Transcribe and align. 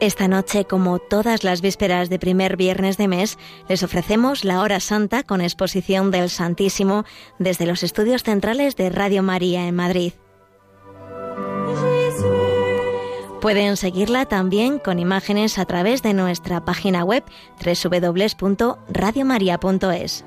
Esta 0.00 0.28
noche, 0.28 0.64
como 0.64 1.00
todas 1.00 1.42
las 1.42 1.60
vísperas 1.60 2.08
de 2.08 2.20
primer 2.20 2.56
viernes 2.56 2.96
de 2.98 3.08
mes, 3.08 3.36
les 3.68 3.82
ofrecemos 3.82 4.44
la 4.44 4.60
hora 4.60 4.78
santa 4.78 5.24
con 5.24 5.40
exposición 5.40 6.12
del 6.12 6.30
Santísimo 6.30 7.04
desde 7.40 7.66
los 7.66 7.82
estudios 7.82 8.22
centrales 8.22 8.76
de 8.76 8.90
Radio 8.90 9.24
María 9.24 9.66
en 9.66 9.74
Madrid. 9.74 10.12
Pueden 13.40 13.76
seguirla 13.76 14.26
también 14.26 14.78
con 14.78 15.00
imágenes 15.00 15.58
a 15.58 15.64
través 15.64 16.00
de 16.02 16.14
nuestra 16.14 16.64
página 16.64 17.04
web 17.04 17.24
www.radiomaria.es. 17.64 20.24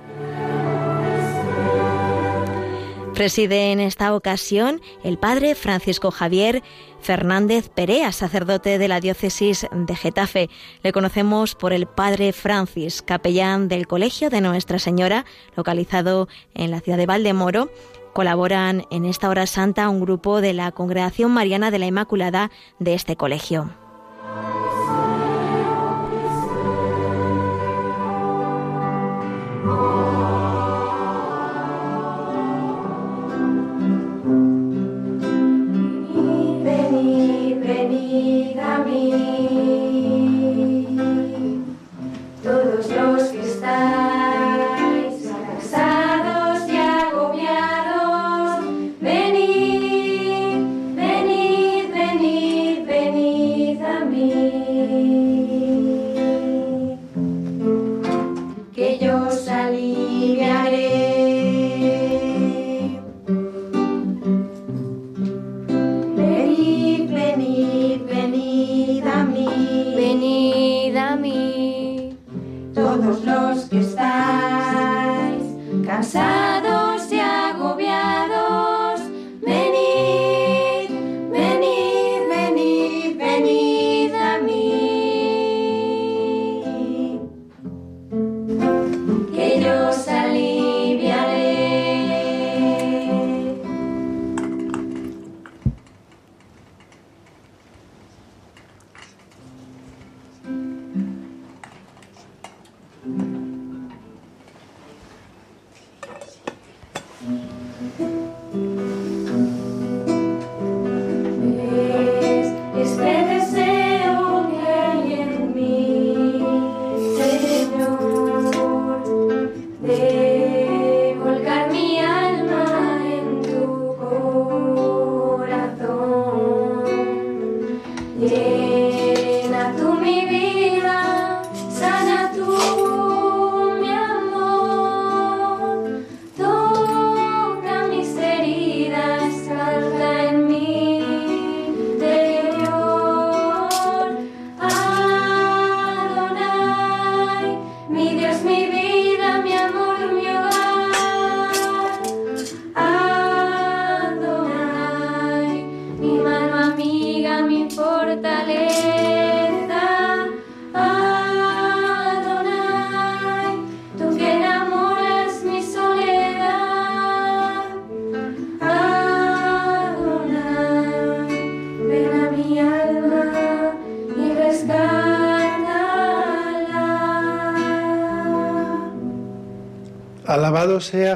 Preside 3.22 3.72
en 3.72 3.80
esta 3.80 4.16
ocasión 4.16 4.82
el 5.04 5.20
padre 5.20 5.54
Francisco 5.54 6.10
Javier 6.10 6.64
Fernández 7.02 7.70
Perea, 7.70 8.12
sacerdote 8.12 8.80
de 8.80 8.88
la 8.88 9.00
diócesis 9.00 9.68
de 9.72 9.96
Getafe. 9.96 10.50
Le 10.82 10.92
conocemos 10.92 11.54
por 11.54 11.72
el 11.72 11.86
padre 11.86 12.34
Francis, 12.34 13.04
capellán 13.04 13.68
del 13.68 13.86
Colegio 13.86 14.32
de 14.32 14.42
Nuestra 14.42 14.80
Señora, 14.80 15.26
localizado 15.56 16.30
en 16.56 16.72
la 16.72 16.80
ciudad 16.80 16.98
de 16.98 17.06
Valdemoro. 17.06 17.70
Colaboran 18.12 18.88
en 18.90 19.06
esta 19.06 19.30
hora 19.30 19.46
santa 19.46 19.88
un 19.90 20.02
grupo 20.02 20.42
de 20.42 20.54
la 20.54 20.72
Congregación 20.72 21.30
Mariana 21.30 21.70
de 21.70 21.78
la 21.78 21.86
Inmaculada 21.86 22.50
de 22.80 22.96
este 22.96 23.18
colegio. 23.18 23.70
Alabado 71.22 72.14
sea 76.04 76.81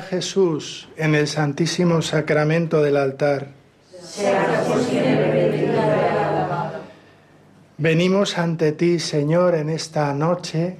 Jesús 0.05 0.87
en 0.97 1.15
el 1.15 1.27
santísimo 1.27 2.01
sacramento 2.01 2.81
del 2.81 2.97
altar. 2.97 3.49
Venimos 7.77 8.37
ante 8.37 8.71
ti, 8.71 8.99
Señor, 8.99 9.55
en 9.55 9.69
esta 9.69 10.13
noche, 10.13 10.77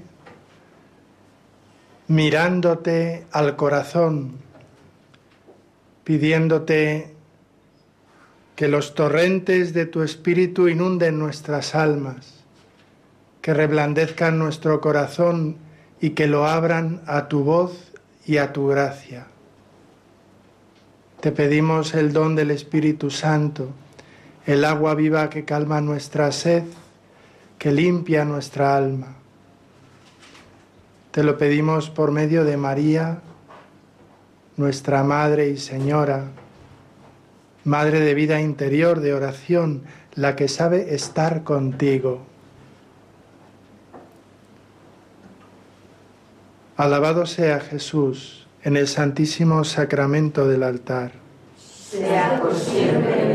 mirándote 2.07 3.25
al 3.31 3.55
corazón, 3.55 4.37
pidiéndote 6.03 7.13
que 8.55 8.67
los 8.69 8.95
torrentes 8.95 9.73
de 9.73 9.85
tu 9.85 10.03
espíritu 10.03 10.69
inunden 10.69 11.19
nuestras 11.19 11.75
almas, 11.75 12.45
que 13.41 13.53
reblandezcan 13.53 14.39
nuestro 14.39 14.79
corazón 14.79 15.57
y 15.99 16.11
que 16.11 16.27
lo 16.27 16.45
abran 16.45 17.01
a 17.07 17.27
tu 17.27 17.43
voz 17.43 17.94
y 18.25 18.37
a 18.37 18.51
tu 18.53 18.67
gracia. 18.67 19.27
Te 21.21 21.31
pedimos 21.31 21.93
el 21.93 22.13
don 22.13 22.35
del 22.35 22.51
Espíritu 22.51 23.09
Santo, 23.09 23.69
el 24.45 24.63
agua 24.65 24.93
viva 24.95 25.29
que 25.29 25.45
calma 25.45 25.81
nuestra 25.81 26.31
sed, 26.31 26.63
que 27.57 27.71
limpia 27.71 28.25
nuestra 28.25 28.75
alma. 28.75 29.15
Te 31.11 31.23
lo 31.23 31.37
pedimos 31.37 31.89
por 31.89 32.11
medio 32.11 32.43
de 32.43 32.57
María, 32.57 33.21
nuestra 34.57 35.03
Madre 35.03 35.49
y 35.49 35.57
Señora, 35.57 36.25
Madre 37.63 37.99
de 37.99 38.13
vida 38.13 38.39
interior, 38.39 38.99
de 38.99 39.15
oración, 39.15 39.83
la 40.13 40.35
que 40.35 40.47
sabe 40.47 40.93
estar 40.93 41.43
contigo. 41.43 42.21
Alabado 46.77 47.25
sea 47.25 47.61
Jesús 47.61 48.47
en 48.61 48.75
el 48.75 48.89
santísimo 48.89 49.63
sacramento 49.63 50.45
del 50.45 50.63
altar. 50.63 51.13
Sea 51.57 52.37
por 52.41 52.53
siempre 52.53 53.25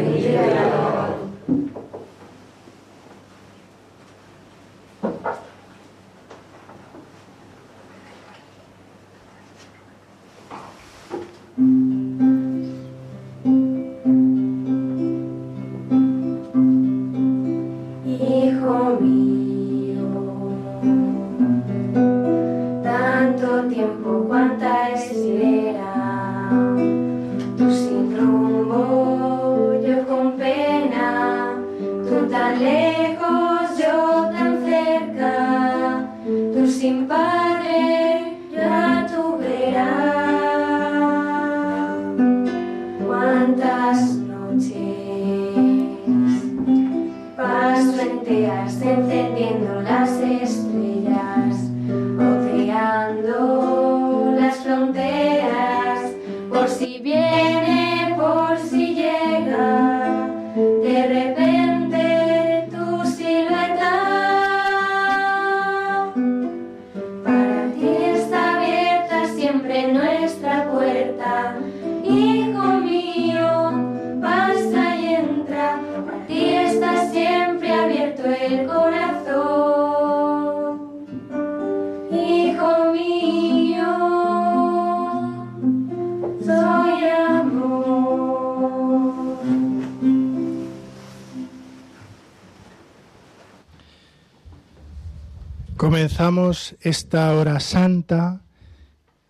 Esta 96.83 97.35
hora 97.35 97.61
santa 97.61 98.43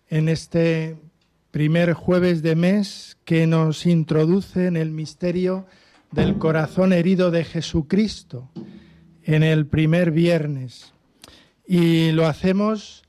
en 0.09 0.27
este 0.27 0.97
primer 1.49 1.93
jueves 1.93 2.41
de 2.41 2.57
mes 2.57 3.17
que 3.23 3.47
nos 3.47 3.85
introduce 3.85 4.67
en 4.67 4.75
el 4.75 4.91
misterio 4.91 5.67
del 6.11 6.37
corazón 6.37 6.91
herido 6.91 7.31
de 7.31 7.45
Jesucristo, 7.45 8.49
en 9.23 9.41
el 9.41 9.67
primer 9.67 10.11
viernes. 10.11 10.93
Y 11.65 12.11
lo 12.11 12.27
hacemos 12.27 13.03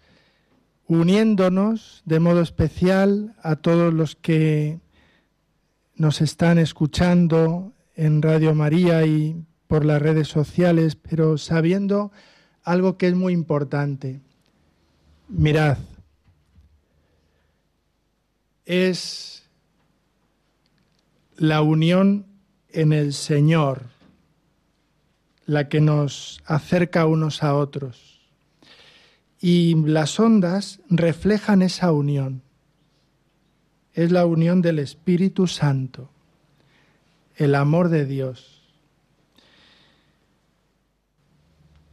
uniéndonos 0.86 2.02
de 2.04 2.20
modo 2.20 2.40
especial 2.40 3.34
a 3.42 3.56
todos 3.56 3.92
los 3.92 4.14
que 4.14 4.78
nos 5.96 6.20
están 6.20 6.58
escuchando 6.58 7.72
en 7.96 8.22
Radio 8.22 8.54
María 8.54 9.04
y 9.06 9.44
por 9.66 9.84
las 9.84 10.00
redes 10.00 10.28
sociales, 10.28 10.94
pero 10.94 11.36
sabiendo 11.36 12.12
algo 12.64 12.96
que 12.96 13.08
es 13.08 13.14
muy 13.14 13.32
importante. 13.32 14.20
Mirad, 15.28 15.78
es 18.64 19.44
la 21.36 21.62
unión 21.62 22.26
en 22.70 22.92
el 22.92 23.12
Señor 23.12 23.92
la 25.46 25.68
que 25.68 25.80
nos 25.80 26.40
acerca 26.46 27.06
unos 27.06 27.42
a 27.42 27.54
otros. 27.54 28.20
Y 29.40 29.74
las 29.74 30.20
ondas 30.20 30.80
reflejan 30.88 31.62
esa 31.62 31.92
unión. 31.92 32.42
Es 33.92 34.12
la 34.12 34.24
unión 34.24 34.62
del 34.62 34.78
Espíritu 34.78 35.46
Santo, 35.46 36.10
el 37.36 37.54
amor 37.54 37.88
de 37.88 38.06
Dios. 38.06 38.51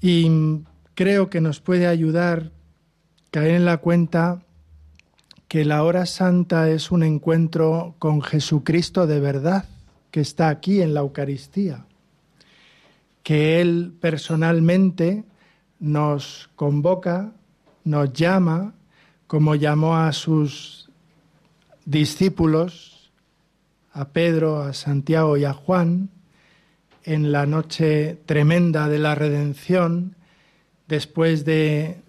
Y 0.02 0.62
creo 0.96 1.30
que 1.30 1.42
nos 1.42 1.60
puede 1.60 1.88
ayudar 1.88 2.52
caer 3.32 3.56
en 3.56 3.66
la 3.66 3.78
cuenta 3.78 4.42
que 5.48 5.66
la 5.66 5.84
hora 5.84 6.06
santa 6.06 6.70
es 6.70 6.92
un 6.92 7.04
encuentro 7.04 7.96
con 8.00 8.22
Jesucristo 8.22 9.08
de 9.08 9.20
verdad, 9.20 9.66
que 10.12 10.22
está 10.22 10.50
aquí 10.50 10.82
en 10.82 10.94
la 10.94 11.02
Eucaristía, 11.02 11.86
que 13.24 13.62
Él 13.62 13.94
personalmente 14.00 15.24
nos 15.80 16.50
convoca, 16.56 17.32
nos 17.84 18.14
llama, 18.14 18.74
como 19.28 19.56
llamó 19.56 19.98
a 19.98 20.12
sus 20.14 20.90
discípulos, 21.86 23.12
a 23.92 24.10
Pedro, 24.10 24.62
a 24.62 24.74
Santiago 24.74 25.38
y 25.38 25.46
a 25.46 25.54
Juan, 25.54 26.10
en 27.04 27.32
la 27.32 27.46
noche 27.46 28.18
tremenda 28.26 28.90
de 28.90 29.00
la 29.00 29.16
redención, 29.16 30.16
después 30.88 31.46
de 31.46 32.02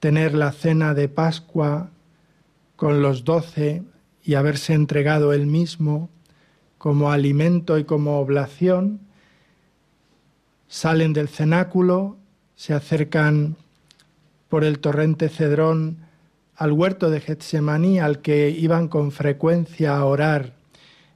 tener 0.00 0.34
la 0.34 0.52
cena 0.52 0.94
de 0.94 1.08
Pascua 1.08 1.90
con 2.76 3.02
los 3.02 3.24
doce 3.24 3.82
y 4.22 4.34
haberse 4.34 4.74
entregado 4.74 5.32
él 5.32 5.46
mismo 5.46 6.08
como 6.78 7.10
alimento 7.10 7.78
y 7.78 7.84
como 7.84 8.18
oblación, 8.20 9.00
salen 10.68 11.12
del 11.12 11.28
cenáculo, 11.28 12.16
se 12.54 12.74
acercan 12.74 13.56
por 14.48 14.64
el 14.64 14.78
torrente 14.78 15.28
Cedrón 15.28 15.98
al 16.56 16.72
huerto 16.72 17.10
de 17.10 17.20
Getsemaní 17.20 18.00
al 18.00 18.20
que 18.20 18.50
iban 18.50 18.88
con 18.88 19.12
frecuencia 19.12 19.96
a 19.96 20.04
orar. 20.04 20.54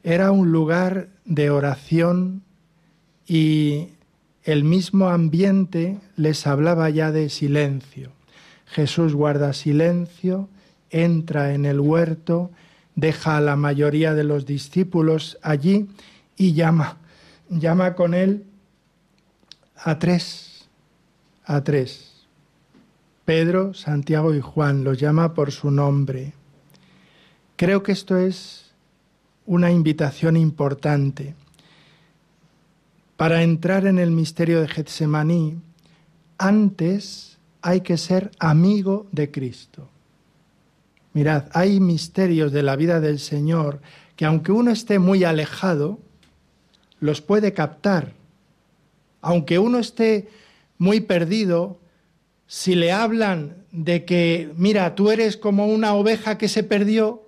Era 0.02 0.31
un 0.31 0.52
lugar 0.52 1.08
de 1.25 1.50
oración 1.50 2.43
y 3.26 3.88
el 4.44 4.64
mismo 4.64 5.08
ambiente 5.08 5.98
les 6.16 6.46
hablaba 6.46 6.90
ya 6.90 7.12
de 7.12 7.28
silencio. 7.28 8.10
Jesús 8.66 9.14
guarda 9.14 9.52
silencio, 9.52 10.48
entra 10.90 11.54
en 11.54 11.64
el 11.64 11.80
huerto, 11.80 12.50
deja 12.94 13.36
a 13.36 13.40
la 13.40 13.56
mayoría 13.56 14.14
de 14.14 14.24
los 14.24 14.46
discípulos 14.46 15.38
allí 15.43 15.88
y 16.36 16.55
llama, 16.55 16.96
llama 17.48 17.94
con 17.94 18.14
él 18.14 18.44
a 19.76 19.98
tres, 19.98 20.69
a 21.44 21.62
tres. 21.62 22.26
Pedro, 23.24 23.72
Santiago 23.74 24.34
y 24.34 24.41
Juan 24.41 24.84
los 24.84 24.98
llama 24.98 25.34
por 25.34 25.52
su 25.52 25.70
nombre. 25.70 26.32
Creo 27.56 27.82
que 27.82 27.93
esto 27.93 28.17
es 28.17 28.72
una 29.46 29.70
invitación 29.70 30.36
importante. 30.36 31.34
Para 33.22 33.44
entrar 33.44 33.86
en 33.86 34.00
el 34.00 34.10
misterio 34.10 34.60
de 34.60 34.67
Getsemaní, 34.67 35.55
antes 36.38 37.38
hay 37.60 37.82
que 37.82 37.96
ser 37.96 38.32
amigo 38.41 39.06
de 39.12 39.31
Cristo. 39.31 39.88
Mirad, 41.12 41.44
hay 41.52 41.79
misterios 41.79 42.50
de 42.50 42.64
la 42.64 42.74
vida 42.74 42.98
del 42.98 43.20
Señor 43.20 43.81
que 44.17 44.24
aunque 44.24 44.50
uno 44.50 44.72
esté 44.72 44.98
muy 44.98 45.22
alejado, 45.22 46.00
los 46.98 47.20
puede 47.20 47.52
captar. 47.52 48.12
Aunque 49.20 49.60
uno 49.60 49.79
esté 49.79 50.29
muy 50.76 51.00
perdido, 51.00 51.79
si 52.48 52.74
le 52.74 52.91
hablan 52.91 53.55
de 53.70 54.05
que, 54.05 54.50
mira, 54.56 54.96
tú 54.96 55.12
eres 55.12 55.36
como 55.36 55.69
una 55.69 55.94
oveja 55.94 56.38
que 56.38 56.48
se 56.48 56.64
perdió, 56.64 57.22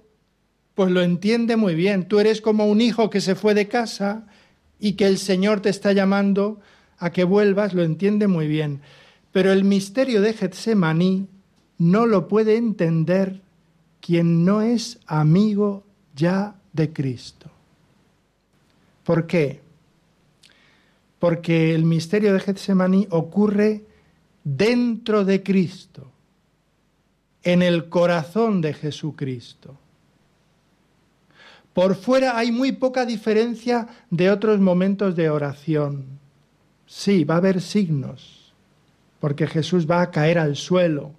pues 0.74 0.90
lo 0.90 1.02
entiende 1.02 1.54
muy 1.54 1.76
bien. 1.76 2.08
Tú 2.08 2.18
eres 2.18 2.40
como 2.40 2.66
un 2.66 2.80
hijo 2.80 3.10
que 3.10 3.20
se 3.20 3.36
fue 3.36 3.54
de 3.54 3.68
casa 3.68 4.26
y 4.78 4.95
que 4.95 5.07
el 5.07 5.19
Señor 5.19 5.61
te 5.61 5.69
está 5.69 5.93
llamando 5.93 6.61
a 6.99 7.11
que 7.11 7.25
vuelvas, 7.25 7.75
lo 7.75 7.83
entiende 7.83 8.26
muy 8.28 8.49
bien. 8.49 8.81
Pero 9.33 9.52
el 9.52 9.64
misterio 9.64 10.21
de 10.21 10.33
Getsemaní 10.33 11.28
no 11.78 12.07
lo 12.07 12.28
puede 12.28 12.57
entender 12.57 13.40
quien 14.00 14.45
no 14.45 14.62
es 14.62 15.00
amigo 15.07 15.85
ya 16.14 16.57
de 16.73 16.93
Cristo. 16.93 17.50
¿Por 19.02 19.26
qué? 19.26 19.61
Porque 21.19 21.75
el 21.75 21.85
misterio 21.85 22.33
de 22.33 22.40
Getsemaní 22.40 23.07
ocurre 23.11 23.85
dentro 24.45 25.25
de 25.25 25.43
Cristo, 25.43 26.11
en 27.43 27.62
el 27.62 27.88
corazón 27.88 28.61
de 28.61 28.75
Jesucristo. 28.75 29.78
Por 31.75 31.97
fuera 31.97 32.38
hay 32.38 32.52
muy 32.52 32.71
poca 32.73 33.04
diferencia 33.04 33.88
de 34.09 34.31
otros 34.31 34.61
momentos 34.61 35.16
de 35.16 35.28
oración. 35.28 36.07
Sí, 36.87 37.25
va 37.25 37.35
a 37.35 37.38
haber 37.38 37.61
signos, 37.61 38.54
porque 39.19 39.49
Jesús 39.49 39.90
va 39.90 40.00
a 40.00 40.11
caer 40.12 40.38
al 40.38 40.54
suelo, 40.54 41.12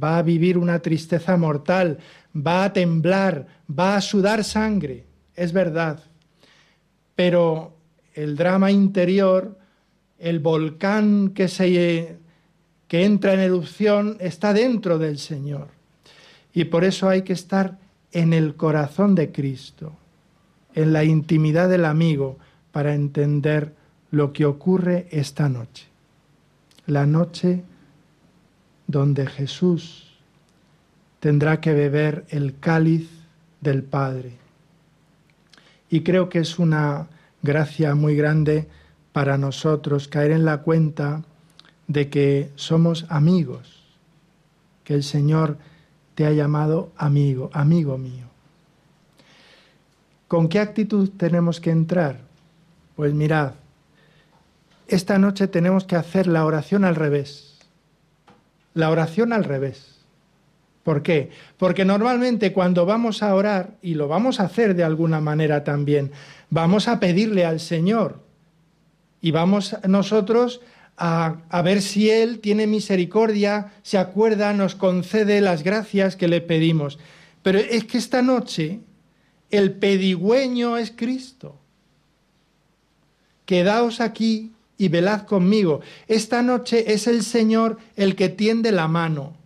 va 0.00 0.18
a 0.18 0.22
vivir 0.22 0.58
una 0.58 0.80
tristeza 0.80 1.38
mortal, 1.38 1.98
va 2.36 2.64
a 2.64 2.72
temblar, 2.74 3.46
va 3.66 3.96
a 3.96 4.02
sudar 4.02 4.44
sangre, 4.44 5.06
es 5.34 5.54
verdad. 5.54 6.02
Pero 7.14 7.78
el 8.12 8.36
drama 8.36 8.70
interior, 8.70 9.58
el 10.18 10.38
volcán 10.40 11.30
que, 11.30 11.48
se, 11.48 12.18
que 12.88 13.04
entra 13.06 13.32
en 13.32 13.40
erupción, 13.40 14.18
está 14.20 14.52
dentro 14.52 14.98
del 14.98 15.16
Señor. 15.18 15.68
Y 16.52 16.64
por 16.64 16.84
eso 16.84 17.08
hay 17.08 17.22
que 17.22 17.32
estar 17.32 17.85
en 18.16 18.32
el 18.32 18.54
corazón 18.54 19.14
de 19.14 19.30
Cristo, 19.30 19.92
en 20.74 20.94
la 20.94 21.04
intimidad 21.04 21.68
del 21.68 21.84
amigo, 21.84 22.38
para 22.72 22.94
entender 22.94 23.74
lo 24.10 24.32
que 24.32 24.46
ocurre 24.46 25.06
esta 25.10 25.50
noche. 25.50 25.84
La 26.86 27.04
noche 27.04 27.62
donde 28.86 29.26
Jesús 29.26 30.16
tendrá 31.20 31.60
que 31.60 31.74
beber 31.74 32.24
el 32.30 32.58
cáliz 32.58 33.06
del 33.60 33.82
Padre. 33.82 34.32
Y 35.90 36.00
creo 36.00 36.30
que 36.30 36.38
es 36.38 36.58
una 36.58 37.08
gracia 37.42 37.94
muy 37.94 38.16
grande 38.16 38.66
para 39.12 39.36
nosotros 39.36 40.08
caer 40.08 40.30
en 40.30 40.46
la 40.46 40.62
cuenta 40.62 41.22
de 41.86 42.08
que 42.08 42.50
somos 42.54 43.04
amigos, 43.10 43.84
que 44.84 44.94
el 44.94 45.02
Señor 45.02 45.58
te 46.16 46.26
ha 46.26 46.32
llamado 46.32 46.90
amigo, 46.96 47.50
amigo 47.52 47.98
mío. 47.98 48.24
¿Con 50.26 50.48
qué 50.48 50.58
actitud 50.58 51.10
tenemos 51.16 51.60
que 51.60 51.70
entrar? 51.70 52.16
Pues 52.96 53.12
mirad, 53.12 53.52
esta 54.88 55.18
noche 55.18 55.46
tenemos 55.46 55.84
que 55.84 55.94
hacer 55.94 56.26
la 56.26 56.46
oración 56.46 56.84
al 56.84 56.96
revés. 56.96 57.58
La 58.72 58.90
oración 58.90 59.34
al 59.34 59.44
revés. 59.44 59.98
¿Por 60.84 61.02
qué? 61.02 61.30
Porque 61.58 61.84
normalmente 61.84 62.54
cuando 62.54 62.86
vamos 62.86 63.22
a 63.22 63.34
orar, 63.34 63.74
y 63.82 63.94
lo 63.94 64.08
vamos 64.08 64.40
a 64.40 64.44
hacer 64.44 64.74
de 64.74 64.84
alguna 64.84 65.20
manera 65.20 65.64
también, 65.64 66.12
vamos 66.48 66.88
a 66.88 66.98
pedirle 66.98 67.44
al 67.44 67.60
Señor 67.60 68.20
y 69.20 69.32
vamos 69.32 69.76
nosotros 69.86 70.62
a, 70.96 71.62
ver 71.62 71.82
si 71.82 72.10
Él 72.10 72.40
tiene 72.40 72.66
misericordia, 72.66 73.72
se 73.82 73.98
acuerda, 73.98 74.52
nos 74.52 74.74
concede 74.74 75.40
las 75.40 75.62
gracias 75.62 76.16
que 76.16 76.28
le 76.28 76.40
pedimos. 76.40 76.98
Pero 77.42 77.58
es 77.58 77.84
que 77.84 77.98
esta 77.98 78.22
noche 78.22 78.80
el 79.50 79.72
pedigüeño 79.72 80.76
es 80.76 80.90
Cristo. 80.90 81.58
Quedaos 83.44 84.00
aquí 84.00 84.52
y 84.78 84.88
velad 84.88 85.22
conmigo. 85.22 85.80
Esta 86.08 86.42
noche 86.42 86.92
es 86.92 87.06
el 87.06 87.22
Señor 87.22 87.78
el 87.96 88.16
que 88.16 88.28
tiende 88.28 88.72
la 88.72 88.88
mano. 88.88 89.36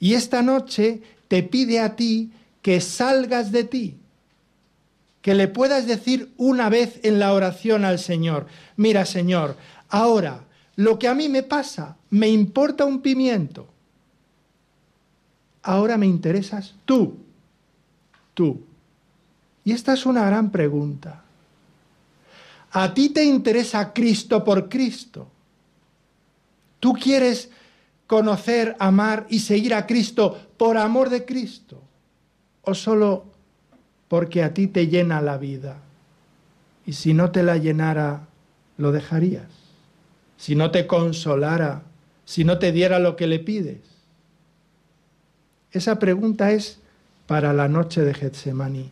Y 0.00 0.14
esta 0.14 0.42
noche 0.42 1.02
te 1.28 1.42
pide 1.42 1.80
a 1.80 1.96
ti 1.96 2.32
que 2.62 2.80
salgas 2.80 3.52
de 3.52 3.64
ti, 3.64 3.96
que 5.20 5.34
le 5.34 5.48
puedas 5.48 5.86
decir 5.86 6.30
una 6.36 6.68
vez 6.68 7.00
en 7.02 7.18
la 7.18 7.32
oración 7.32 7.84
al 7.84 7.98
Señor, 7.98 8.46
mira 8.76 9.04
Señor, 9.04 9.56
ahora 9.88 10.44
lo 10.76 10.98
que 10.98 11.08
a 11.08 11.14
mí 11.14 11.28
me 11.28 11.42
pasa 11.42 11.96
me 12.10 12.28
importa 12.28 12.84
un 12.84 13.00
pimiento. 13.00 13.66
Ahora 15.62 15.96
me 15.96 16.06
interesas 16.06 16.74
tú, 16.84 17.16
tú. 18.34 18.62
Y 19.64 19.72
esta 19.72 19.92
es 19.92 20.06
una 20.06 20.26
gran 20.26 20.50
pregunta. 20.50 21.22
¿A 22.72 22.94
ti 22.94 23.10
te 23.10 23.24
interesa 23.24 23.92
Cristo 23.92 24.42
por 24.42 24.68
Cristo? 24.68 25.28
¿Tú 26.80 26.94
quieres 26.94 27.50
conocer, 28.06 28.76
amar 28.80 29.26
y 29.28 29.38
seguir 29.38 29.74
a 29.74 29.86
Cristo 29.86 30.48
por 30.56 30.76
amor 30.76 31.10
de 31.10 31.24
Cristo? 31.24 31.80
¿O 32.62 32.74
solo 32.74 33.26
porque 34.08 34.42
a 34.42 34.52
ti 34.52 34.66
te 34.66 34.88
llena 34.88 35.20
la 35.20 35.38
vida? 35.38 35.76
Y 36.84 36.94
si 36.94 37.14
no 37.14 37.30
te 37.30 37.42
la 37.42 37.56
llenara, 37.56 38.26
¿lo 38.78 38.90
dejarías? 38.90 39.61
Si 40.42 40.56
no 40.56 40.72
te 40.72 40.88
consolara, 40.88 41.82
si 42.24 42.42
no 42.42 42.58
te 42.58 42.72
diera 42.72 42.98
lo 42.98 43.14
que 43.14 43.28
le 43.28 43.38
pides. 43.38 43.78
Esa 45.70 46.00
pregunta 46.00 46.50
es 46.50 46.80
para 47.28 47.52
la 47.52 47.68
noche 47.68 48.00
de 48.00 48.12
Getsemaní 48.12 48.90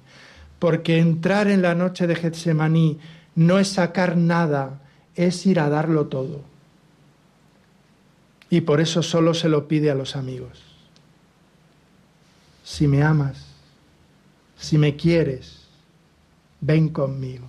porque 0.61 0.99
entrar 0.99 1.49
en 1.49 1.63
la 1.63 1.75
noche 1.75 2.07
de 2.07 2.15
Getsemaní 2.15 3.01
no 3.35 3.59
es 3.59 3.69
sacar 3.69 4.17
nada, 4.17 4.83
es 5.17 5.45
ir 5.47 5.59
a 5.59 5.71
darlo 5.71 6.07
todo. 6.07 6.43
Y 8.51 8.61
por 8.61 8.81
eso 8.81 9.03
solo 9.03 9.33
se 9.33 9.49
lo 9.49 9.67
pide 9.67 9.91
a 9.91 9.95
los 9.95 10.17
amigos. 10.17 10.63
Si 12.63 12.87
me 12.87 13.03
amas, 13.03 13.47
si 14.59 14.77
me 14.77 14.97
quieres, 14.97 15.63
ven 16.61 16.91
conmigo, 16.91 17.49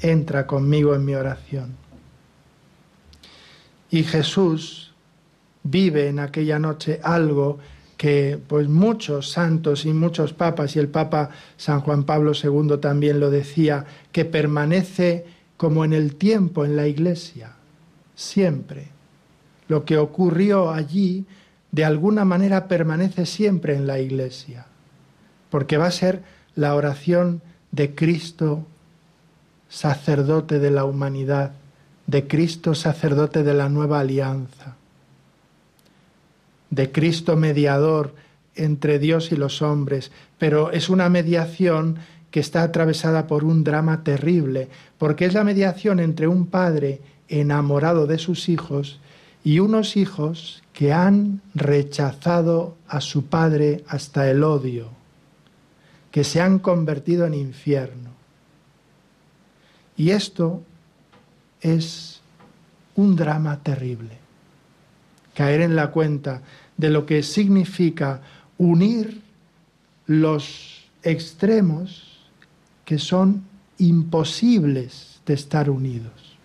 entra 0.00 0.46
conmigo 0.46 0.94
en 0.94 1.04
mi 1.04 1.14
oración. 1.14 1.81
Y 3.92 4.04
Jesús 4.04 4.90
vive 5.62 6.08
en 6.08 6.18
aquella 6.18 6.58
noche 6.58 6.98
algo 7.04 7.58
que 7.98 8.40
pues 8.48 8.66
muchos 8.66 9.30
santos 9.30 9.84
y 9.84 9.92
muchos 9.92 10.32
papas, 10.32 10.74
y 10.74 10.78
el 10.78 10.88
Papa 10.88 11.28
San 11.58 11.82
Juan 11.82 12.04
Pablo 12.04 12.32
II 12.32 12.78
también 12.80 13.20
lo 13.20 13.30
decía, 13.30 13.84
que 14.10 14.24
permanece 14.24 15.26
como 15.58 15.84
en 15.84 15.92
el 15.92 16.16
tiempo 16.16 16.64
en 16.64 16.74
la 16.74 16.88
iglesia, 16.88 17.52
siempre. 18.16 18.88
Lo 19.68 19.84
que 19.84 19.98
ocurrió 19.98 20.72
allí, 20.72 21.26
de 21.70 21.84
alguna 21.84 22.24
manera, 22.24 22.68
permanece 22.68 23.26
siempre 23.26 23.76
en 23.76 23.86
la 23.86 24.00
iglesia, 24.00 24.66
porque 25.50 25.76
va 25.76 25.86
a 25.86 25.92
ser 25.92 26.22
la 26.54 26.74
oración 26.74 27.42
de 27.72 27.94
Cristo, 27.94 28.66
sacerdote 29.68 30.58
de 30.58 30.70
la 30.70 30.86
humanidad, 30.86 31.52
de 32.06 32.26
Cristo, 32.26 32.74
sacerdote 32.74 33.42
de 33.42 33.54
la 33.54 33.68
nueva 33.68 34.00
alianza 34.00 34.76
de 36.72 36.90
Cristo 36.90 37.36
mediador 37.36 38.14
entre 38.54 38.98
Dios 38.98 39.30
y 39.30 39.36
los 39.36 39.60
hombres, 39.60 40.10
pero 40.38 40.72
es 40.72 40.88
una 40.88 41.10
mediación 41.10 41.98
que 42.30 42.40
está 42.40 42.62
atravesada 42.62 43.26
por 43.26 43.44
un 43.44 43.62
drama 43.62 44.02
terrible, 44.02 44.68
porque 44.96 45.26
es 45.26 45.34
la 45.34 45.44
mediación 45.44 46.00
entre 46.00 46.28
un 46.28 46.46
padre 46.46 47.02
enamorado 47.28 48.06
de 48.06 48.16
sus 48.16 48.48
hijos 48.48 49.00
y 49.44 49.58
unos 49.58 49.98
hijos 49.98 50.62
que 50.72 50.94
han 50.94 51.42
rechazado 51.54 52.74
a 52.88 53.02
su 53.02 53.26
padre 53.26 53.84
hasta 53.86 54.30
el 54.30 54.42
odio, 54.42 54.88
que 56.10 56.24
se 56.24 56.40
han 56.40 56.58
convertido 56.58 57.26
en 57.26 57.34
infierno. 57.34 58.12
Y 59.94 60.10
esto 60.10 60.62
es 61.62 62.20
un 62.94 63.16
drama 63.16 63.62
terrible. 63.62 64.18
Caer 65.34 65.62
en 65.62 65.76
la 65.76 65.90
cuenta 65.90 66.42
de 66.76 66.90
lo 66.90 67.06
que 67.06 67.22
significa 67.22 68.20
unir 68.58 69.22
los 70.06 70.84
extremos 71.02 72.28
que 72.84 72.98
son 72.98 73.44
imposibles 73.78 75.20
de 75.24 75.34
estar 75.34 75.70
unidos, 75.70 76.36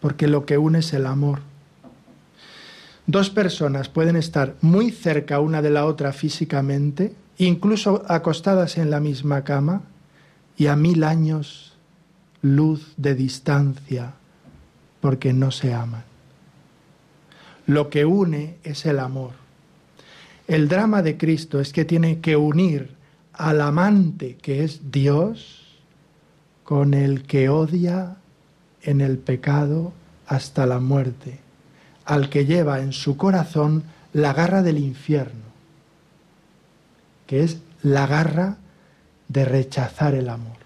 porque 0.00 0.28
lo 0.28 0.44
que 0.44 0.58
une 0.58 0.80
es 0.80 0.92
el 0.92 1.06
amor. 1.06 1.40
Dos 3.06 3.30
personas 3.30 3.88
pueden 3.88 4.16
estar 4.16 4.54
muy 4.60 4.90
cerca 4.90 5.40
una 5.40 5.62
de 5.62 5.70
la 5.70 5.86
otra 5.86 6.12
físicamente, 6.12 7.14
incluso 7.38 8.04
acostadas 8.08 8.78
en 8.78 8.90
la 8.90 9.00
misma 9.00 9.42
cama, 9.44 9.82
y 10.56 10.66
a 10.66 10.76
mil 10.76 11.02
años 11.02 11.71
luz 12.42 12.92
de 12.96 13.14
distancia, 13.14 14.14
porque 15.00 15.32
no 15.32 15.50
se 15.50 15.72
aman. 15.72 16.04
Lo 17.66 17.88
que 17.88 18.04
une 18.04 18.56
es 18.64 18.84
el 18.84 18.98
amor. 18.98 19.32
El 20.48 20.68
drama 20.68 21.02
de 21.02 21.16
Cristo 21.16 21.60
es 21.60 21.72
que 21.72 21.84
tiene 21.84 22.20
que 22.20 22.36
unir 22.36 22.90
al 23.32 23.60
amante 23.60 24.36
que 24.36 24.64
es 24.64 24.90
Dios 24.90 25.80
con 26.64 26.94
el 26.94 27.22
que 27.22 27.48
odia 27.48 28.16
en 28.82 29.00
el 29.00 29.18
pecado 29.18 29.92
hasta 30.26 30.66
la 30.66 30.80
muerte, 30.80 31.38
al 32.04 32.28
que 32.28 32.44
lleva 32.44 32.80
en 32.80 32.92
su 32.92 33.16
corazón 33.16 33.84
la 34.12 34.32
garra 34.32 34.62
del 34.62 34.78
infierno, 34.78 35.42
que 37.26 37.44
es 37.44 37.58
la 37.82 38.06
garra 38.06 38.56
de 39.28 39.44
rechazar 39.44 40.14
el 40.14 40.28
amor. 40.28 40.61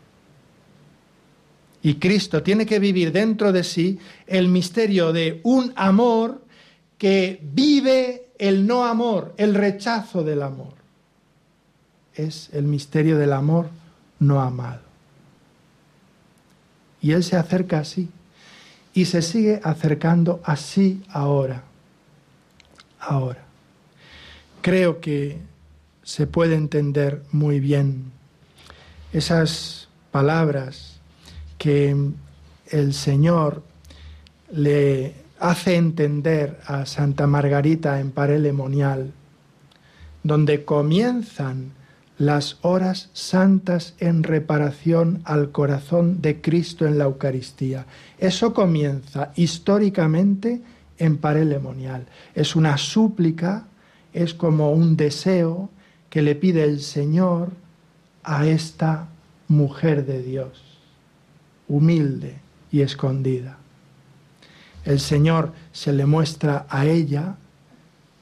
Y 1.87 2.00
Cristo 2.00 2.43
tiene 2.43 2.66
que 2.66 2.81
vivir 2.81 3.12
dentro 3.12 3.52
de 3.52 3.62
sí 3.62 3.97
el 4.26 4.49
misterio 4.49 5.12
de 5.12 5.40
un 5.45 5.73
amor 5.76 6.43
que 6.99 7.38
vive 7.40 8.26
el 8.40 8.66
no 8.66 8.85
amor, 8.85 9.33
el 9.37 9.55
rechazo 9.55 10.25
del 10.25 10.43
amor. 10.43 10.73
Es 12.12 12.50
el 12.52 12.64
misterio 12.64 13.16
del 13.19 13.33
amor 13.33 13.69
no 14.19 14.43
amado. 14.43 14.81
Y 17.00 17.12
Él 17.12 17.23
se 17.23 17.37
acerca 17.37 17.78
así 17.78 18.09
y 18.93 19.05
se 19.05 19.23
sigue 19.23 19.61
acercando 19.62 20.40
así 20.43 21.05
ahora. 21.09 21.62
Ahora. 22.99 23.45
Creo 24.61 25.00
que 25.00 25.38
se 26.02 26.26
puede 26.26 26.57
entender 26.57 27.23
muy 27.31 27.61
bien 27.61 28.11
esas 29.12 29.87
palabras 30.11 30.96
que 31.58 31.96
el 32.70 32.94
Señor 32.94 33.62
le 34.50 35.14
hace 35.38 35.76
entender 35.76 36.58
a 36.66 36.86
Santa 36.86 37.26
Margarita 37.26 38.00
en 38.00 38.10
Parelemonial, 38.10 39.12
donde 40.22 40.64
comienzan 40.64 41.72
las 42.18 42.56
horas 42.62 43.10
santas 43.12 43.94
en 43.98 44.22
reparación 44.22 45.20
al 45.25 45.50
corazón 45.52 46.22
de 46.22 46.40
Cristo 46.40 46.86
en 46.86 46.98
la 46.98 47.04
Eucaristía. 47.04 47.86
Eso 48.18 48.54
comienza 48.54 49.32
históricamente 49.36 50.62
en 50.98 51.18
Parelemonial. 51.18 52.06
Es 52.34 52.56
una 52.56 52.78
súplica, 52.78 53.66
es 54.14 54.32
como 54.32 54.72
un 54.72 54.96
deseo 54.96 55.68
que 56.08 56.22
le 56.22 56.34
pide 56.34 56.64
el 56.64 56.80
Señor 56.80 57.50
a 58.25 58.46
esta 58.46 59.08
mujer 59.48 60.06
de 60.06 60.22
Dios, 60.22 60.75
humilde 61.68 62.37
y 62.70 62.80
escondida 62.80 63.58
el 64.87 65.00
Señor 65.00 65.52
se 65.73 65.92
le 65.92 66.06
muestra 66.06 66.64
a 66.70 66.87
ella 66.87 67.37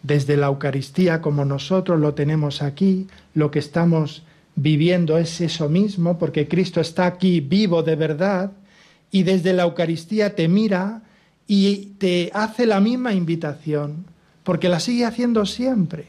desde 0.03 0.37
la 0.37 0.47
Eucaristía 0.47 1.21
como 1.21 1.45
nosotros 1.45 2.01
lo 2.01 2.15
tenemos 2.15 2.63
aquí, 2.63 3.07
lo 3.35 3.51
que 3.51 3.59
estamos 3.59 4.25
viviendo 4.57 5.19
es 5.19 5.41
eso 5.41 5.69
mismo, 5.69 6.19
porque 6.19 6.49
Cristo 6.49 6.81
está 6.81 7.07
aquí 7.07 7.41
vivo 7.41 7.83
de 7.83 7.97
verdad, 7.97 8.53
y 9.11 9.23
desde 9.23 9.53
la 9.53 9.65
Eucaristía 9.65 10.35
te 10.35 10.49
mira 10.49 11.03
y 11.47 11.93
te 11.99 12.31
hace 12.35 12.67
la 12.67 12.81
misma 12.81 13.13
invitación, 13.13 14.07
porque 14.43 14.69
la 14.69 14.81
sigue 14.81 15.05
haciendo 15.05 15.47
siempre, 15.47 16.07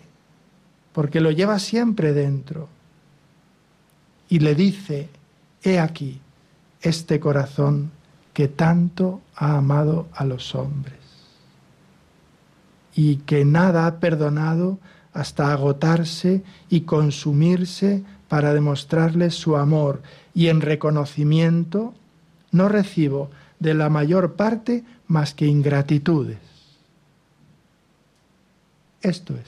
porque 0.94 1.20
lo 1.20 1.32
lleva 1.32 1.60
siempre 1.60 2.14
dentro. 2.14 2.70
Y 4.30 4.40
le 4.40 4.56
dice, 4.56 5.10
he 5.64 5.80
aquí 5.80 6.20
este 6.86 7.20
corazón 7.20 7.92
que 8.34 8.48
tanto 8.48 9.22
ha 9.36 9.58
amado 9.58 10.08
a 10.14 10.26
los 10.26 10.56
hombres 10.56 11.00
y 12.94 13.18
que 13.18 13.46
nada 13.46 13.88
ha 13.88 14.00
perdonado 14.00 14.80
hasta 15.14 15.52
agotarse 15.52 16.44
y 16.70 16.82
consumirse 16.82 18.04
para 18.28 18.54
demostrarles 18.54 19.36
su 19.36 19.56
amor 19.56 20.02
y 20.34 20.48
en 20.48 20.62
reconocimiento 20.62 21.94
no 22.52 22.70
recibo 22.70 23.30
de 23.60 23.74
la 23.74 23.90
mayor 23.90 24.36
parte 24.36 24.84
más 25.08 25.34
que 25.34 25.46
ingratitudes. 25.46 26.38
Esto 29.02 29.36
es, 29.36 29.48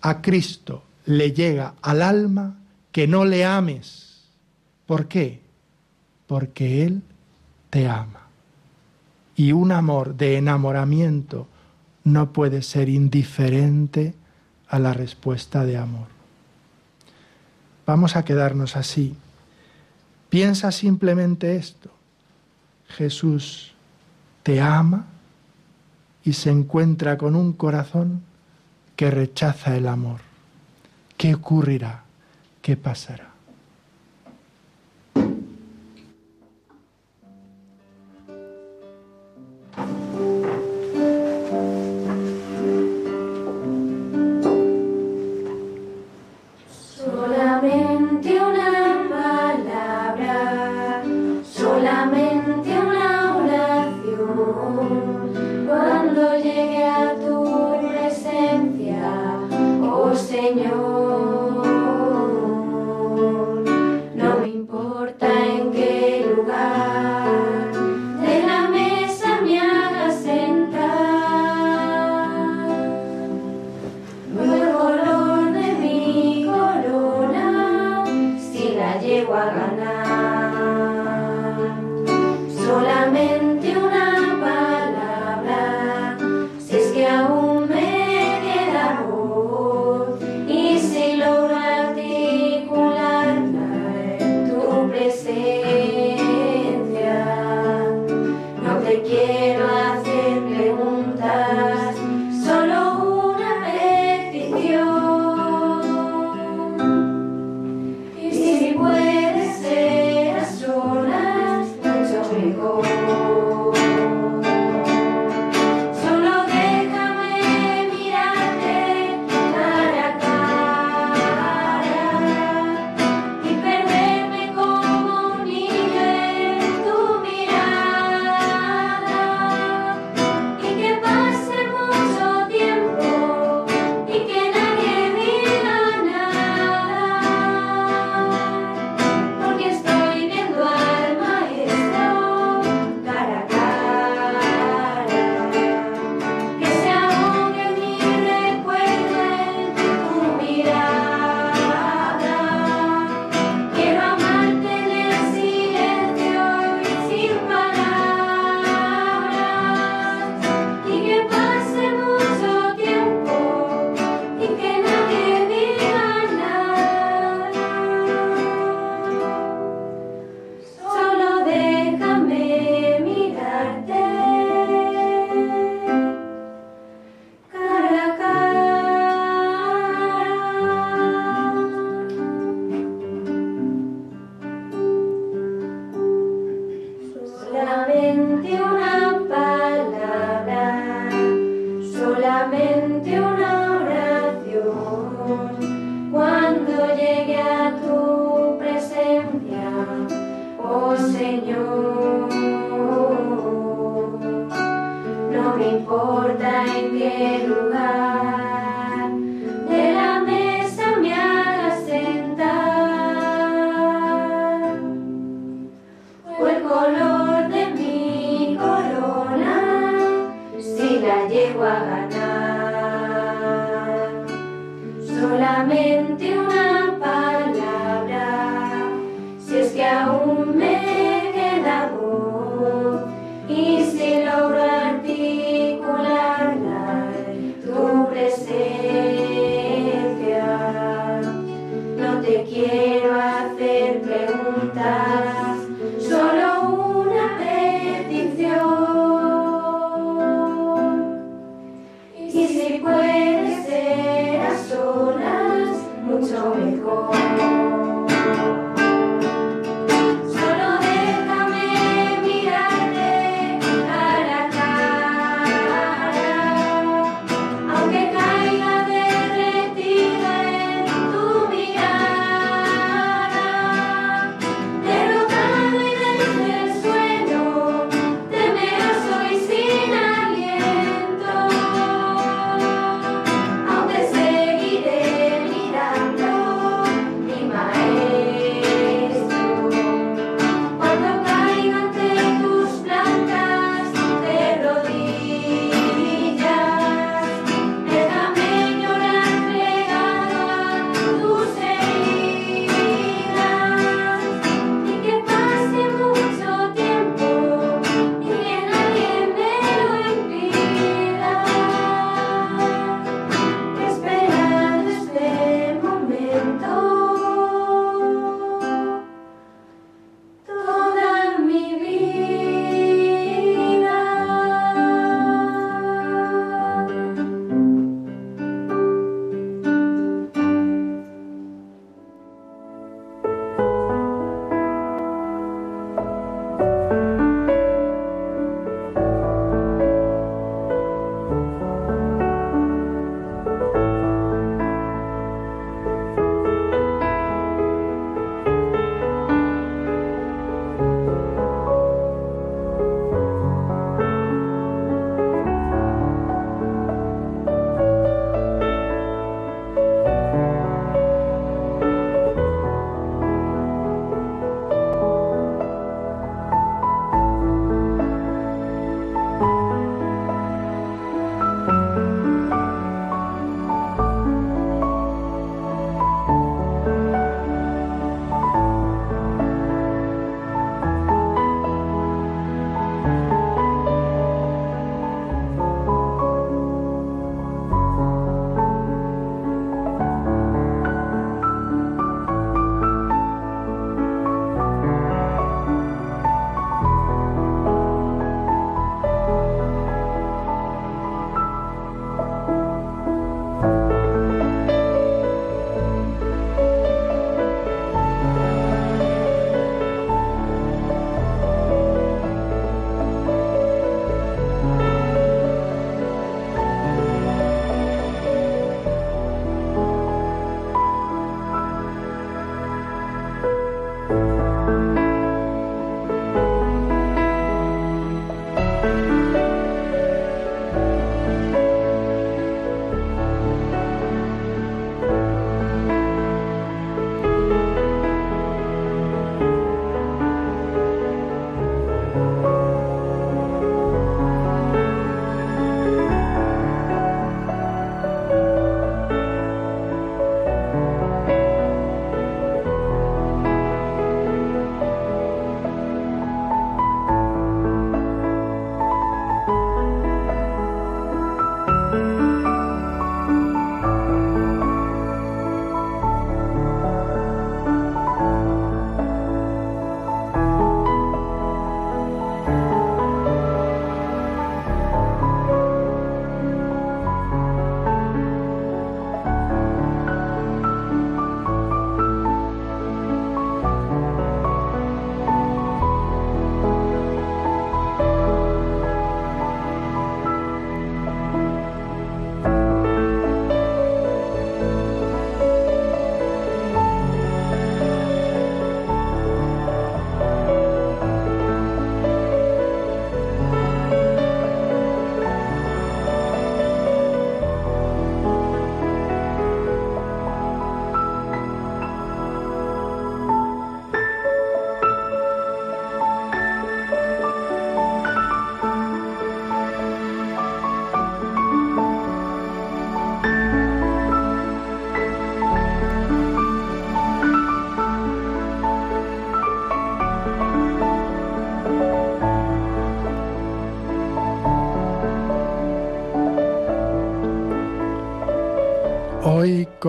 a 0.00 0.22
Cristo 0.22 0.84
le 1.04 1.32
llega 1.32 1.74
al 1.82 2.02
alma 2.02 2.58
que 2.92 3.06
no 3.06 3.24
le 3.24 3.44
ames. 3.44 4.24
¿Por 4.86 5.08
qué? 5.08 5.47
Porque 6.28 6.84
Él 6.84 7.02
te 7.70 7.88
ama. 7.88 8.28
Y 9.34 9.50
un 9.50 9.72
amor 9.72 10.14
de 10.16 10.36
enamoramiento 10.36 11.48
no 12.04 12.32
puede 12.32 12.62
ser 12.62 12.88
indiferente 12.88 14.14
a 14.68 14.78
la 14.78 14.92
respuesta 14.92 15.64
de 15.64 15.76
amor. 15.76 16.06
Vamos 17.86 18.16
a 18.16 18.24
quedarnos 18.24 18.76
así. 18.76 19.16
Piensa 20.28 20.70
simplemente 20.72 21.56
esto. 21.56 21.90
Jesús 22.88 23.74
te 24.42 24.60
ama 24.60 25.06
y 26.24 26.34
se 26.34 26.50
encuentra 26.50 27.16
con 27.16 27.34
un 27.34 27.52
corazón 27.52 28.22
que 28.96 29.10
rechaza 29.10 29.76
el 29.76 29.86
amor. 29.86 30.20
¿Qué 31.16 31.34
ocurrirá? 31.34 32.02
¿Qué 32.60 32.76
pasará? 32.76 33.37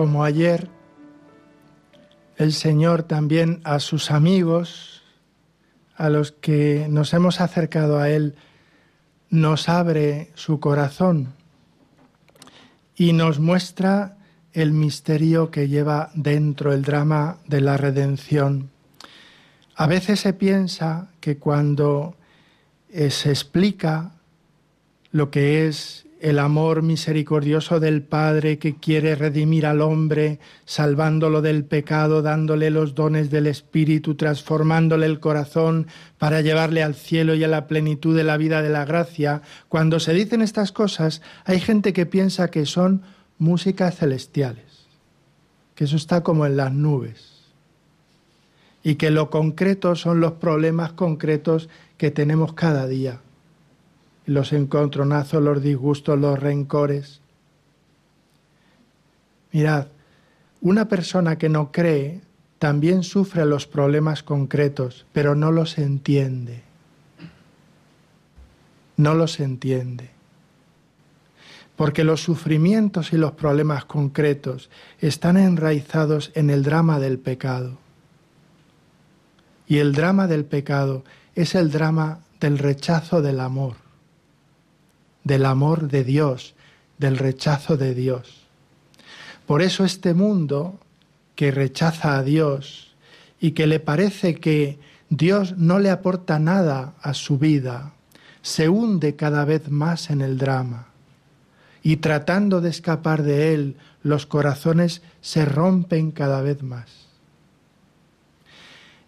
Como 0.00 0.24
ayer, 0.24 0.66
el 2.38 2.54
Señor 2.54 3.02
también 3.02 3.60
a 3.64 3.80
sus 3.80 4.10
amigos, 4.10 5.02
a 5.94 6.08
los 6.08 6.32
que 6.32 6.86
nos 6.88 7.12
hemos 7.12 7.42
acercado 7.42 7.98
a 7.98 8.08
Él, 8.08 8.34
nos 9.28 9.68
abre 9.68 10.30
su 10.36 10.58
corazón 10.58 11.34
y 12.96 13.12
nos 13.12 13.40
muestra 13.40 14.16
el 14.54 14.72
misterio 14.72 15.50
que 15.50 15.68
lleva 15.68 16.10
dentro 16.14 16.72
el 16.72 16.80
drama 16.80 17.36
de 17.46 17.60
la 17.60 17.76
redención. 17.76 18.70
A 19.74 19.86
veces 19.86 20.20
se 20.20 20.32
piensa 20.32 21.10
que 21.20 21.36
cuando 21.36 22.16
eh, 22.88 23.10
se 23.10 23.28
explica 23.28 24.12
lo 25.12 25.30
que 25.30 25.68
es 25.68 26.06
el 26.20 26.38
amor 26.38 26.82
misericordioso 26.82 27.80
del 27.80 28.02
Padre 28.02 28.58
que 28.58 28.76
quiere 28.76 29.14
redimir 29.14 29.64
al 29.64 29.80
hombre, 29.80 30.38
salvándolo 30.66 31.40
del 31.40 31.64
pecado, 31.64 32.20
dándole 32.20 32.70
los 32.70 32.94
dones 32.94 33.30
del 33.30 33.46
Espíritu, 33.46 34.14
transformándole 34.14 35.06
el 35.06 35.18
corazón 35.18 35.86
para 36.18 36.42
llevarle 36.42 36.82
al 36.82 36.94
cielo 36.94 37.34
y 37.34 37.44
a 37.44 37.48
la 37.48 37.66
plenitud 37.66 38.14
de 38.14 38.24
la 38.24 38.36
vida 38.36 38.60
de 38.60 38.68
la 38.68 38.84
gracia. 38.84 39.42
Cuando 39.68 39.98
se 39.98 40.12
dicen 40.12 40.42
estas 40.42 40.72
cosas, 40.72 41.22
hay 41.44 41.58
gente 41.58 41.92
que 41.92 42.06
piensa 42.06 42.50
que 42.50 42.66
son 42.66 43.02
músicas 43.38 43.96
celestiales, 43.96 44.86
que 45.74 45.84
eso 45.84 45.96
está 45.96 46.22
como 46.22 46.44
en 46.44 46.56
las 46.56 46.72
nubes, 46.72 47.44
y 48.82 48.96
que 48.96 49.10
lo 49.10 49.30
concreto 49.30 49.96
son 49.96 50.20
los 50.20 50.32
problemas 50.32 50.92
concretos 50.92 51.70
que 51.96 52.10
tenemos 52.10 52.52
cada 52.52 52.86
día 52.86 53.20
los 54.30 54.52
encontronazos, 54.52 55.42
los 55.42 55.60
disgustos, 55.60 56.16
los 56.16 56.38
rencores. 56.38 57.20
Mirad, 59.50 59.88
una 60.60 60.86
persona 60.86 61.36
que 61.36 61.48
no 61.48 61.72
cree 61.72 62.20
también 62.60 63.02
sufre 63.02 63.44
los 63.44 63.66
problemas 63.66 64.22
concretos, 64.22 65.04
pero 65.12 65.34
no 65.34 65.50
los 65.50 65.78
entiende. 65.78 66.62
No 68.96 69.14
los 69.14 69.40
entiende. 69.40 70.10
Porque 71.74 72.04
los 72.04 72.22
sufrimientos 72.22 73.12
y 73.12 73.16
los 73.16 73.32
problemas 73.32 73.84
concretos 73.84 74.70
están 75.00 75.38
enraizados 75.38 76.30
en 76.36 76.50
el 76.50 76.62
drama 76.62 77.00
del 77.00 77.18
pecado. 77.18 77.78
Y 79.66 79.78
el 79.78 79.92
drama 79.92 80.28
del 80.28 80.44
pecado 80.44 81.02
es 81.34 81.56
el 81.56 81.72
drama 81.72 82.20
del 82.38 82.58
rechazo 82.58 83.22
del 83.22 83.40
amor 83.40 83.79
del 85.24 85.44
amor 85.46 85.88
de 85.88 86.04
Dios, 86.04 86.54
del 86.98 87.18
rechazo 87.18 87.76
de 87.76 87.94
Dios. 87.94 88.46
Por 89.46 89.62
eso 89.62 89.84
este 89.84 90.14
mundo 90.14 90.78
que 91.34 91.50
rechaza 91.50 92.16
a 92.16 92.22
Dios 92.22 92.94
y 93.40 93.52
que 93.52 93.66
le 93.66 93.80
parece 93.80 94.36
que 94.36 94.78
Dios 95.08 95.56
no 95.56 95.78
le 95.78 95.90
aporta 95.90 96.38
nada 96.38 96.94
a 97.02 97.14
su 97.14 97.38
vida, 97.38 97.94
se 98.42 98.68
hunde 98.68 99.16
cada 99.16 99.44
vez 99.44 99.70
más 99.70 100.10
en 100.10 100.20
el 100.20 100.38
drama 100.38 100.90
y 101.82 101.96
tratando 101.96 102.60
de 102.60 102.70
escapar 102.70 103.22
de 103.22 103.54
él, 103.54 103.76
los 104.02 104.26
corazones 104.26 105.02
se 105.20 105.44
rompen 105.44 106.10
cada 106.10 106.42
vez 106.42 106.62
más. 106.62 106.90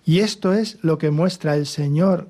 Y 0.05 0.21
esto 0.21 0.53
es 0.53 0.79
lo 0.83 0.99
que 0.99 1.11
muestra 1.11 1.55
el 1.57 1.67
Señor 1.67 2.29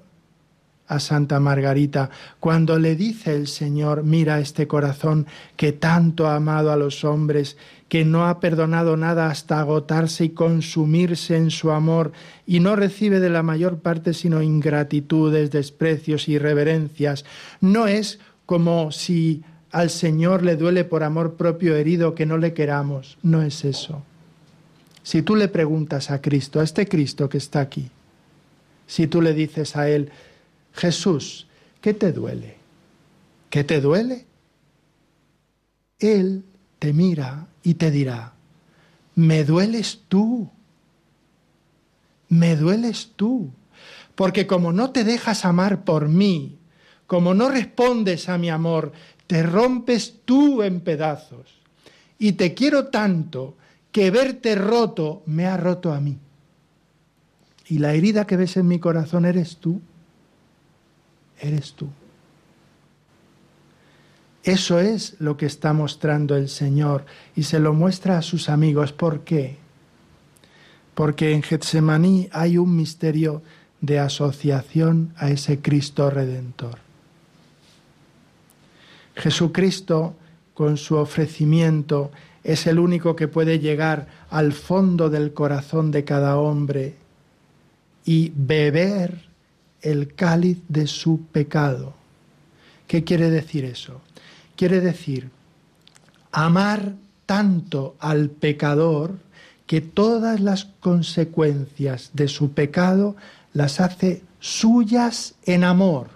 a 0.93 1.01
Santa 1.01 1.41
Margarita 1.41 2.11
cuando 2.39 2.79
le 2.79 2.97
dice 2.97 3.35
el 3.35 3.47
Señor, 3.47 4.05
mira 4.05 4.41
este 4.41 4.67
corazón 4.67 5.27
que 5.57 5.73
tanto 5.73 6.27
ha 6.27 6.37
amado 6.37 6.71
a 6.71 6.77
los 6.77 7.05
hombres, 7.05 7.57
que 7.89 8.05
no 8.05 8.27
ha 8.27 8.41
perdonado 8.41 8.97
nada 8.97 9.29
hasta 9.29 9.61
agotarse 9.61 10.25
y 10.25 10.31
consumirse 10.31 11.37
en 11.37 11.51
su 11.51 11.71
amor, 11.71 12.13
y 12.47 12.61
no 12.61 12.77
recibe 12.77 13.21
de 13.21 13.31
la 13.31 13.43
mayor 13.43 13.79
parte 13.79 14.15
sino 14.15 14.43
ingratitudes, 14.43 15.51
desprecios 15.51 16.29
y 16.29 16.39
reverencias. 16.39 17.25
No 17.61 17.87
es 17.87 18.19
como 18.47 18.93
si 18.93 19.43
al 19.71 19.91
Señor 19.91 20.43
le 20.43 20.57
duele 20.57 20.85
por 20.85 21.03
amor 21.03 21.35
propio 21.35 21.75
herido 21.77 22.15
que 22.15 22.27
no 22.27 22.37
le 22.37 22.53
queramos, 22.53 23.19
no 23.23 23.43
es 23.43 23.65
eso. 23.65 24.03
Si 25.03 25.23
tú 25.23 25.35
le 25.35 25.49
preguntas 25.49 26.11
a 26.11 26.21
Cristo, 26.21 26.61
a 26.61 26.65
este 26.65 26.87
Cristo 26.87 27.29
que 27.29 27.39
está 27.39 27.61
aquí, 27.61 27.91
si 28.87 29.07
tú 29.07 29.23
le 29.23 29.33
dices 29.33 29.75
a 29.75 29.89
Él, 29.89 30.11
Jesús, 30.73 31.47
¿qué 31.81 31.95
te 31.95 32.13
duele? 32.13 32.57
¿Qué 33.51 33.65
te 33.65 33.81
duele? 33.81 34.27
Él 35.99 36.45
te 36.79 36.93
mira 36.93 37.47
y 37.63 37.75
te 37.75 37.91
dirá, 37.91 38.33
me 39.15 39.45
dueles 39.45 40.01
tú, 40.09 40.51
me 42.29 42.57
dueles 42.57 43.13
tú, 43.15 43.51
porque 44.15 44.47
como 44.47 44.73
no 44.73 44.91
te 44.91 45.05
dejas 45.05 45.45
amar 45.45 45.85
por 45.85 46.09
mí, 46.09 46.59
como 47.07 47.35
no 47.35 47.51
respondes 47.51 48.29
a 48.29 48.39
mi 48.39 48.49
amor, 48.51 48.93
te 49.27 49.43
rompes 49.43 50.21
tú 50.25 50.63
en 50.63 50.81
pedazos. 50.81 51.61
Y 52.19 52.33
te 52.33 52.55
quiero 52.55 52.87
tanto 52.87 53.57
que 53.91 54.11
verte 54.11 54.55
roto 54.55 55.23
me 55.27 55.47
ha 55.47 55.57
roto 55.57 55.93
a 55.93 56.01
mí. 56.01 56.19
Y 57.69 57.79
la 57.79 57.95
herida 57.95 58.27
que 58.27 58.37
ves 58.37 58.57
en 58.57 58.67
mi 58.67 58.79
corazón 58.79 59.25
eres 59.25 59.59
tú 59.59 59.83
eres 61.43 61.75
tú. 61.75 61.89
Eso 64.45 64.81
es 64.81 65.17
lo 65.21 65.37
que 65.37 65.47
está 65.47 65.73
mostrando 65.73 66.37
el 66.37 66.49
Señor 66.49 67.05
y 67.37 67.45
se 67.45 67.61
lo 67.61 67.75
muestra 67.75 68.19
a 68.19 68.23
sus 68.23 68.49
amigos. 68.49 68.93
¿Por 68.93 69.21
qué? 69.21 69.57
Porque 70.95 71.33
en 71.33 71.43
Getsemaní 71.43 72.29
hay 72.33 72.59
un 72.59 72.75
misterio 72.75 73.43
de 73.81 73.99
asociación 73.99 75.13
a 75.17 75.31
ese 75.31 75.61
Cristo 75.61 76.11
redentor. 76.11 76.79
Jesucristo, 79.15 80.15
con 80.55 80.77
su 80.77 80.97
ofrecimiento, 80.97 82.11
es 82.43 82.67
el 82.67 82.79
único 82.79 83.15
que 83.15 83.29
puede 83.29 83.59
llegar 83.59 84.09
al 84.31 84.53
fondo 84.53 85.11
del 85.11 85.33
corazón 85.33 85.91
de 85.91 86.05
cada 86.05 86.37
hombre 86.39 86.97
y 88.05 88.33
beber 88.35 89.32
el 89.83 90.15
cáliz 90.15 90.59
de 90.69 90.87
su 90.87 91.27
pecado. 91.27 91.95
¿Qué 92.87 93.05
quiere 93.05 93.31
decir 93.31 93.65
eso? 93.65 94.01
Quiere 94.57 94.81
decir 94.81 95.31
amar 96.31 96.95
tanto 97.27 97.97
al 97.99 98.31
pecador 98.31 99.19
que 99.67 99.81
todas 99.81 100.41
las 100.41 100.65
consecuencias 100.65 102.11
de 102.15 102.29
su 102.29 102.53
pecado 102.53 103.17
las 103.53 103.81
hace 103.81 104.23
suyas 104.41 105.35
en 105.45 105.65
amor 105.65 106.09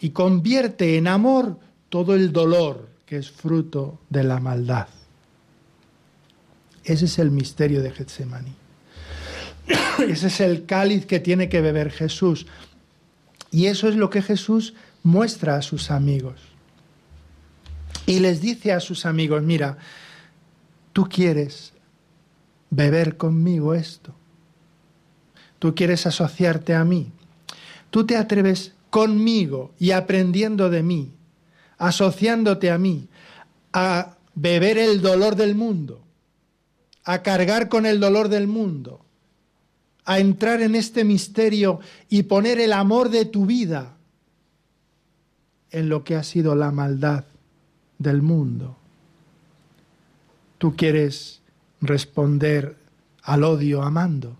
y 0.00 0.10
convierte 0.10 0.96
en 0.96 1.08
amor 1.08 1.58
todo 1.88 2.14
el 2.14 2.32
dolor 2.32 2.88
que 3.06 3.16
es 3.16 3.30
fruto 3.30 3.98
de 4.10 4.24
la 4.24 4.38
maldad. 4.38 4.88
Ese 6.84 7.06
es 7.06 7.18
el 7.18 7.30
misterio 7.30 7.82
de 7.82 7.90
Getsemaní. 7.90 8.57
Ese 10.08 10.26
es 10.28 10.40
el 10.40 10.66
cáliz 10.66 11.06
que 11.06 11.20
tiene 11.20 11.48
que 11.48 11.60
beber 11.60 11.90
Jesús. 11.90 12.46
Y 13.50 13.66
eso 13.66 13.88
es 13.88 13.96
lo 13.96 14.10
que 14.10 14.22
Jesús 14.22 14.74
muestra 15.02 15.56
a 15.56 15.62
sus 15.62 15.90
amigos. 15.90 16.40
Y 18.06 18.20
les 18.20 18.40
dice 18.40 18.72
a 18.72 18.80
sus 18.80 19.06
amigos, 19.06 19.42
mira, 19.42 19.78
tú 20.92 21.08
quieres 21.08 21.72
beber 22.70 23.16
conmigo 23.16 23.74
esto. 23.74 24.14
Tú 25.58 25.74
quieres 25.74 26.06
asociarte 26.06 26.74
a 26.74 26.84
mí. 26.84 27.12
Tú 27.90 28.06
te 28.06 28.16
atreves 28.16 28.72
conmigo 28.90 29.74
y 29.78 29.90
aprendiendo 29.90 30.70
de 30.70 30.82
mí, 30.82 31.12
asociándote 31.78 32.70
a 32.70 32.78
mí, 32.78 33.08
a 33.72 34.16
beber 34.34 34.78
el 34.78 35.00
dolor 35.02 35.36
del 35.36 35.54
mundo, 35.54 36.02
a 37.04 37.22
cargar 37.22 37.68
con 37.68 37.86
el 37.86 38.00
dolor 38.00 38.28
del 38.28 38.46
mundo, 38.46 39.04
a 40.08 40.20
entrar 40.20 40.62
en 40.62 40.74
este 40.74 41.04
misterio 41.04 41.80
y 42.08 42.22
poner 42.22 42.58
el 42.60 42.72
amor 42.72 43.10
de 43.10 43.26
tu 43.26 43.44
vida 43.44 43.94
en 45.70 45.90
lo 45.90 46.02
que 46.02 46.16
ha 46.16 46.22
sido 46.22 46.54
la 46.54 46.70
maldad 46.70 47.26
del 47.98 48.22
mundo. 48.22 48.78
Tú 50.56 50.74
quieres 50.76 51.42
responder 51.82 52.78
al 53.22 53.44
odio 53.44 53.82
amando. 53.82 54.38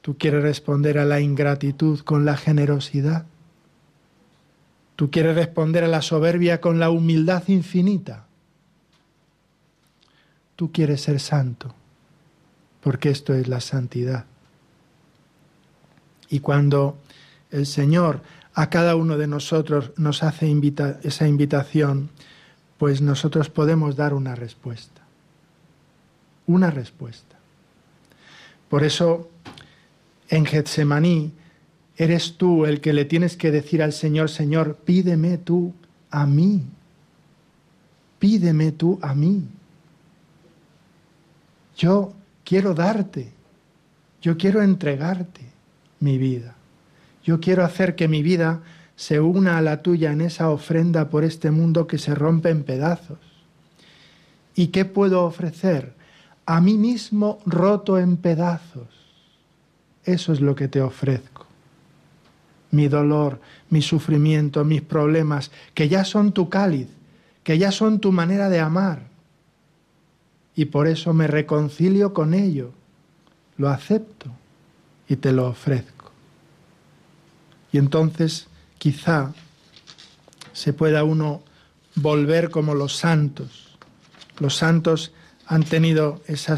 Tú 0.00 0.18
quieres 0.18 0.42
responder 0.42 0.98
a 0.98 1.04
la 1.04 1.20
ingratitud 1.20 2.00
con 2.00 2.24
la 2.24 2.36
generosidad. 2.36 3.26
Tú 4.96 5.12
quieres 5.12 5.36
responder 5.36 5.84
a 5.84 5.88
la 5.88 6.02
soberbia 6.02 6.60
con 6.60 6.80
la 6.80 6.90
humildad 6.90 7.44
infinita. 7.46 8.26
Tú 10.56 10.72
quieres 10.72 11.02
ser 11.02 11.20
santo 11.20 11.76
porque 12.82 13.10
esto 13.10 13.32
es 13.34 13.48
la 13.48 13.60
santidad. 13.60 14.26
Y 16.28 16.40
cuando 16.40 16.98
el 17.50 17.66
Señor 17.66 18.22
a 18.54 18.68
cada 18.68 18.96
uno 18.96 19.16
de 19.16 19.26
nosotros 19.26 19.92
nos 19.96 20.22
hace 20.22 20.54
esa 21.02 21.28
invitación, 21.28 22.10
pues 22.78 23.00
nosotros 23.00 23.48
podemos 23.48 23.96
dar 23.96 24.12
una 24.12 24.34
respuesta. 24.34 25.02
Una 26.46 26.70
respuesta. 26.70 27.36
Por 28.68 28.84
eso, 28.84 29.30
en 30.28 30.44
Getsemaní, 30.44 31.32
eres 31.96 32.36
tú 32.36 32.66
el 32.66 32.80
que 32.80 32.92
le 32.92 33.04
tienes 33.04 33.36
que 33.36 33.50
decir 33.50 33.82
al 33.82 33.92
Señor, 33.92 34.30
Señor, 34.30 34.76
pídeme 34.76 35.38
tú 35.38 35.74
a 36.10 36.26
mí. 36.26 36.64
pídeme 38.18 38.70
tú 38.70 39.00
a 39.02 39.14
mí. 39.14 39.42
Yo 41.76 42.12
quiero 42.44 42.74
darte, 42.74 43.32
yo 44.20 44.36
quiero 44.36 44.62
entregarte 44.62 45.42
mi 46.00 46.18
vida. 46.18 46.54
Yo 47.24 47.40
quiero 47.40 47.64
hacer 47.64 47.94
que 47.94 48.08
mi 48.08 48.22
vida 48.22 48.62
se 48.96 49.20
una 49.20 49.58
a 49.58 49.62
la 49.62 49.82
tuya 49.82 50.12
en 50.12 50.20
esa 50.20 50.50
ofrenda 50.50 51.08
por 51.08 51.24
este 51.24 51.50
mundo 51.50 51.86
que 51.86 51.98
se 51.98 52.14
rompe 52.14 52.50
en 52.50 52.62
pedazos. 52.64 53.18
¿Y 54.54 54.68
qué 54.68 54.84
puedo 54.84 55.24
ofrecer? 55.24 55.94
A 56.46 56.60
mí 56.60 56.76
mismo 56.76 57.38
roto 57.46 57.98
en 57.98 58.16
pedazos. 58.16 58.88
Eso 60.04 60.32
es 60.32 60.40
lo 60.40 60.54
que 60.54 60.68
te 60.68 60.80
ofrezco. 60.80 61.46
Mi 62.70 62.88
dolor, 62.88 63.40
mi 63.70 63.82
sufrimiento, 63.82 64.64
mis 64.64 64.82
problemas, 64.82 65.50
que 65.74 65.88
ya 65.88 66.04
son 66.04 66.32
tu 66.32 66.48
cáliz, 66.48 66.88
que 67.44 67.58
ya 67.58 67.70
son 67.70 68.00
tu 68.00 68.12
manera 68.12 68.48
de 68.48 68.60
amar. 68.60 69.11
Y 70.54 70.66
por 70.66 70.86
eso 70.86 71.12
me 71.12 71.26
reconcilio 71.26 72.12
con 72.12 72.34
ello, 72.34 72.72
lo 73.56 73.68
acepto 73.68 74.30
y 75.08 75.16
te 75.16 75.32
lo 75.32 75.48
ofrezco. 75.48 76.10
Y 77.72 77.78
entonces 77.78 78.48
quizá 78.78 79.32
se 80.52 80.72
pueda 80.72 81.04
uno 81.04 81.42
volver 81.94 82.50
como 82.50 82.74
los 82.74 82.96
santos. 82.96 83.78
Los 84.38 84.56
santos 84.56 85.12
han 85.46 85.62
tenido 85.62 86.22
esa 86.26 86.56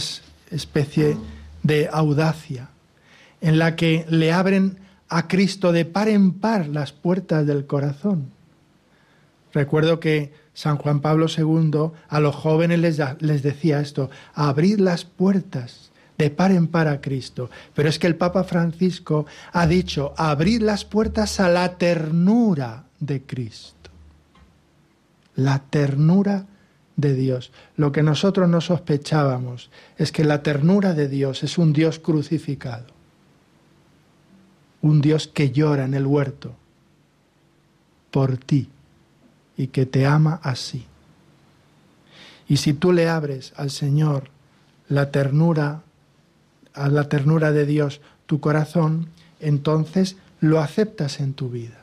especie 0.51 1.17
de 1.63 1.89
audacia 1.93 2.69
en 3.41 3.59
la 3.59 3.77
que 3.77 4.07
le 4.09 4.33
abren 4.33 4.79
a 5.09 5.29
Cristo 5.29 5.73
de 5.73 5.85
par 5.85 6.09
en 6.09 6.33
par 6.33 6.67
las 6.69 6.93
puertas 6.93 7.47
del 7.47 7.67
corazón. 7.67 8.31
Recuerdo 9.55 10.01
que 10.01 10.33
San 10.53 10.77
Juan 10.79 11.01
Pablo 11.01 11.27
II 11.29 11.93
a 12.09 12.21
los 12.21 12.35
jóvenes 12.35 12.81
les, 13.21 13.43
decía 13.43 13.81
esto, 13.81 14.11
abrid 14.35 14.81
las 14.81 15.05
puertas 15.05 15.93
de 16.19 16.31
par 16.31 16.51
en 16.51 16.67
par 16.67 16.89
a 16.89 17.01
Cristo. 17.01 17.51
Pero 17.73 17.89
es 17.89 18.01
que 18.01 18.09
el 18.09 18.17
Papa 18.17 18.43
Francisco 18.43 19.27
ha 19.53 19.67
dicho, 19.69 20.13
abrir 20.17 20.61
las 20.61 20.85
puertas 20.85 21.39
a 21.39 21.49
la 21.49 21.79
ternura 21.79 22.87
de 22.99 23.23
Cristo. 23.23 23.91
La 25.37 25.61
ternura 25.61 26.47
de 26.97 27.15
Dios. 27.15 27.53
Lo 27.77 27.93
que 27.93 28.03
nosotros 28.03 28.49
no 28.49 28.61
sospechábamos 28.61 29.71
es 29.97 30.11
que 30.11 30.25
la 30.25 30.43
ternura 30.43 30.95
de 30.95 31.09
Dios 31.09 31.45
es 31.45 31.59
un 31.59 31.73
Dios 31.73 32.01
crucificado. 32.01 32.87
Un 34.83 35.01
Dios 35.01 35.29
que 35.29 35.53
llora 35.53 35.85
en 35.85 35.95
el 35.95 36.07
huerto 36.07 36.57
por 38.11 38.37
ti 38.37 38.69
y 39.57 39.69
que 39.69 39.87
te 39.87 40.07
ama 40.07 40.41
así. 40.43 40.87
Y 42.49 42.59
si 42.59 42.75
tú 42.75 42.93
le 42.93 43.09
abres 43.09 43.53
al 43.57 43.71
Señor 43.71 44.31
la 44.89 45.11
ternura 45.11 45.83
a 46.75 46.89
la 46.89 47.09
ternura 47.09 47.53
de 47.53 47.67
Dios 47.67 48.01
tu 48.27 48.41
corazón, 48.41 49.09
entonces 49.41 50.17
lo 50.41 50.61
aceptas 50.61 51.21
en 51.21 51.33
tu 51.33 51.49
vida. 51.49 51.79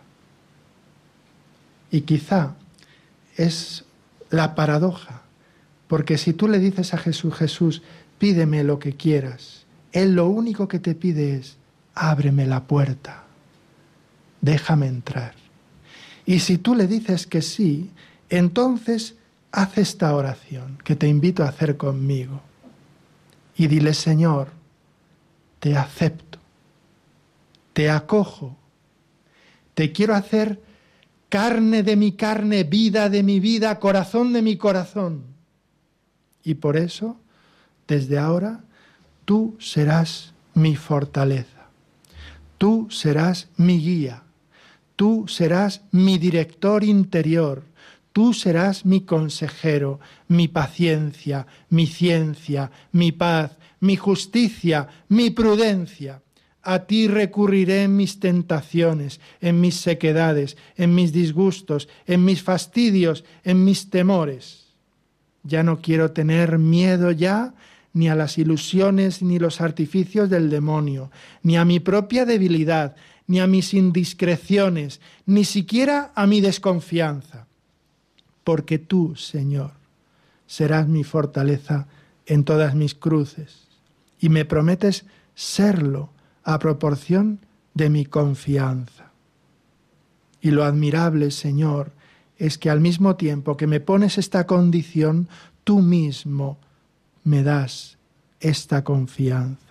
Y 1.90 2.02
quizá 2.02 2.56
es 3.38 3.86
la 4.30 4.56
paradoja, 4.56 5.22
porque 5.88 6.18
si 6.18 6.34
tú 6.34 6.48
le 6.48 6.60
dices 6.60 6.94
a 6.94 6.98
Jesús, 6.98 7.34
Jesús, 7.36 7.82
pídeme 8.20 8.64
lo 8.64 8.80
que 8.80 8.96
quieras, 8.96 9.66
Él 9.92 10.16
lo 10.16 10.28
único 10.28 10.68
que 10.68 10.80
te 10.80 10.96
pide 10.96 11.36
es, 11.36 11.58
ábreme 11.96 12.46
la 12.46 12.64
puerta, 12.64 13.24
déjame 14.42 14.88
entrar. 14.88 15.34
Y 16.26 16.40
si 16.40 16.58
tú 16.58 16.76
le 16.76 16.88
dices 16.88 17.28
que 17.28 17.42
sí, 17.42 17.92
entonces 18.30 19.16
haz 19.52 19.78
esta 19.78 20.16
oración 20.16 20.78
que 20.84 20.96
te 20.96 21.08
invito 21.08 21.44
a 21.44 21.50
hacer 21.50 21.78
conmigo. 21.78 22.42
Y 23.56 23.68
dile, 23.68 23.94
Señor, 23.94 24.50
te 25.60 25.76
acepto, 25.76 26.40
te 27.74 27.90
acojo, 27.90 28.56
te 29.74 29.92
quiero 29.92 30.16
hacer 30.16 30.62
carne 31.30 31.84
de 31.84 31.96
mi 31.96 32.14
carne, 32.14 32.64
vida 32.64 33.10
de 33.10 33.24
mi 33.24 33.40
vida, 33.40 33.80
corazón 33.80 34.34
de 34.34 34.42
mi 34.42 34.58
corazón. 34.58 35.24
Y 36.44 36.56
por 36.56 36.78
eso, 36.78 37.18
desde 37.88 38.18
ahora, 38.18 38.64
tú 39.26 39.56
serás 39.60 40.34
mi 40.54 40.76
fortaleza, 40.76 41.70
tú 42.58 42.88
serás 42.90 43.48
mi 43.58 43.80
guía, 43.80 44.24
tú 45.02 45.26
serás 45.28 45.82
mi 45.90 46.20
director 46.20 46.84
interior, 46.84 47.64
tú 48.14 48.36
serás 48.36 48.86
mi 48.86 49.02
consejero, 49.02 50.00
mi 50.28 50.48
paciencia, 50.48 51.48
mi 51.70 51.88
ciencia, 51.88 52.70
mi 52.92 53.12
paz, 53.12 53.58
mi 53.80 53.96
justicia, 53.96 54.90
mi 55.10 55.32
prudencia. 55.32 56.22
A 56.62 56.86
ti 56.86 57.08
recurriré 57.08 57.82
en 57.86 57.98
mis 57.98 58.20
tentaciones, 58.20 59.20
en 59.42 59.60
mis 59.60 59.78
sequedades, 59.78 60.56
en 60.76 60.94
mis 60.94 61.12
disgustos, 61.12 61.90
en 62.06 62.24
mis 62.24 62.44
fastidios, 62.44 63.24
en 63.44 63.66
mis 63.66 63.90
temores. 63.90 64.68
Ya 65.42 65.64
no 65.64 65.82
quiero 65.82 66.12
tener 66.12 66.60
miedo 66.60 67.10
ya 67.10 67.56
ni 67.94 68.08
a 68.08 68.14
las 68.14 68.38
ilusiones 68.38 69.24
ni 69.24 69.40
los 69.40 69.62
artificios 69.62 70.30
del 70.30 70.52
demonio, 70.52 71.10
ni 71.42 71.58
a 71.58 71.66
mi 71.66 71.80
propia 71.80 72.24
debilidad, 72.26 72.96
ni 73.32 73.39
a 73.39 73.48
mis 73.48 73.74
indiscreciones, 73.74 75.00
ni 75.26 75.46
siquiera 75.46 76.12
a 76.15 76.28
mi 76.28 76.41
desconfianza. 76.41 77.48
Porque 78.44 78.78
tú, 78.78 79.15
Señor, 79.15 79.72
serás 80.48 80.89
mi 80.89 81.06
fortaleza 81.06 81.88
en 82.26 82.44
todas 82.44 82.76
mis 82.76 82.94
cruces 82.94 83.70
y 84.20 84.28
me 84.28 84.44
prometes 84.44 85.06
serlo 85.34 86.10
a 86.44 86.60
proporción 86.60 87.39
de 87.74 87.89
mi 87.89 88.04
confianza. 88.04 89.12
Y 90.41 90.52
lo 90.52 90.65
admirable, 90.65 91.32
Señor, 91.32 91.94
es 92.38 92.58
que 92.58 92.70
al 92.70 92.82
mismo 92.82 93.15
tiempo 93.15 93.56
que 93.56 93.65
me 93.65 93.80
pones 93.80 94.17
esta 94.17 94.46
condición, 94.46 95.30
tú 95.63 95.80
mismo 95.80 96.58
me 97.24 97.44
das 97.44 97.98
esta 98.41 98.84
confianza. 98.84 99.71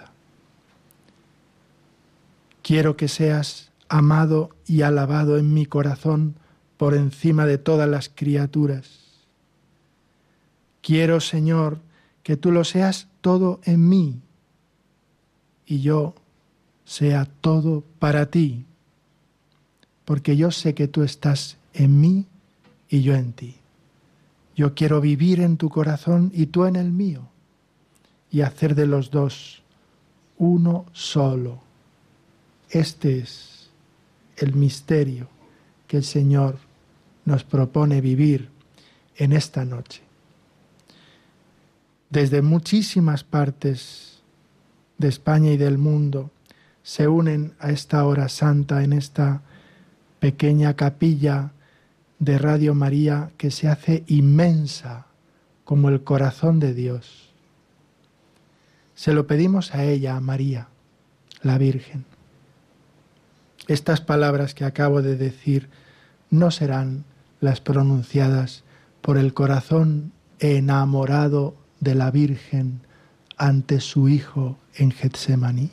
Quiero 2.63 2.97
que 2.97 3.09
seas 3.09 3.71
amado 3.89 4.51
y 4.67 4.83
alabado 4.83 5.39
en 5.39 5.53
mi 5.53 5.67
corazón 5.67 6.37
por 6.77 6.95
encima 6.95 7.47
de 7.47 7.59
todas 7.59 7.89
las 7.89 8.09
criaturas. 8.09 9.01
Quiero, 10.81 11.21
Señor, 11.21 11.79
que 12.23 12.37
tú 12.37 12.53
lo 12.53 12.65
seas 12.65 13.09
todo 13.21 13.61
en 13.65 13.89
mí 13.89 14.21
y 15.67 15.81
yo 15.81 16.15
sea 16.85 17.27
todo 17.41 17.85
para 17.99 18.27
ti, 18.27 18.65
porque 20.05 20.37
yo 20.37 20.51
sé 20.51 20.75
que 20.75 20.89
tú 20.89 21.03
estás 21.03 21.57
en 21.75 22.01
mí 22.01 22.27
y 22.89 23.03
yo 23.03 23.15
en 23.15 23.33
ti. 23.33 23.57
Yo 24.57 24.75
quiero 24.75 25.01
vivir 25.01 25.41
en 25.41 25.57
tu 25.57 25.69
corazón 25.69 26.33
y 26.35 26.47
tú 26.47 26.65
en 26.65 26.77
el 26.77 26.91
mío, 26.91 27.29
y 28.31 28.41
hacer 28.41 28.75
de 28.75 28.87
los 28.87 29.11
dos 29.11 29.63
uno 30.39 30.87
solo. 30.93 31.70
Este 32.71 33.19
es 33.19 33.71
el 34.37 34.55
misterio 34.55 35.29
que 35.89 35.97
el 35.97 36.05
Señor 36.05 36.59
nos 37.25 37.43
propone 37.43 38.01
vivir 38.01 38.49
en 39.17 39.33
esta 39.33 39.65
noche. 39.65 40.03
Desde 42.11 42.43
muchísimas 42.43 43.25
partes 43.25 44.21
de 44.99 45.09
España 45.09 45.51
y 45.51 45.57
del 45.57 45.79
mundo 45.79 46.31
se 46.83 47.09
unen 47.09 47.55
a 47.59 47.71
esta 47.71 48.05
hora 48.05 48.29
santa 48.29 48.85
en 48.85 48.93
esta 48.93 49.43
pequeña 50.21 50.75
capilla 50.75 51.53
de 52.21 52.39
Radio 52.39 52.75
María 52.75 53.33
que 53.37 53.51
se 53.51 53.69
hace 53.69 54.05
inmensa 54.07 55.07
como 55.65 55.89
el 55.89 56.05
corazón 56.05 56.61
de 56.61 56.75
Dios. 56.75 57.33
Se 58.95 59.13
lo 59.13 59.27
pedimos 59.27 59.75
a 59.75 59.85
ella, 59.85 60.17
a 60.17 60.21
María, 60.21 60.69
la 61.43 61.59
Virgen. 61.59 62.10
Estas 63.71 64.01
palabras 64.01 64.53
que 64.53 64.65
acabo 64.65 65.01
de 65.01 65.15
decir 65.15 65.69
no 66.29 66.51
serán 66.51 67.05
las 67.39 67.61
pronunciadas 67.61 68.65
por 69.01 69.17
el 69.17 69.33
corazón 69.33 70.11
enamorado 70.41 71.55
de 71.79 71.95
la 71.95 72.11
Virgen 72.11 72.81
ante 73.37 73.79
su 73.79 74.09
Hijo 74.09 74.59
en 74.75 74.91
Getsemaní? 74.91 75.71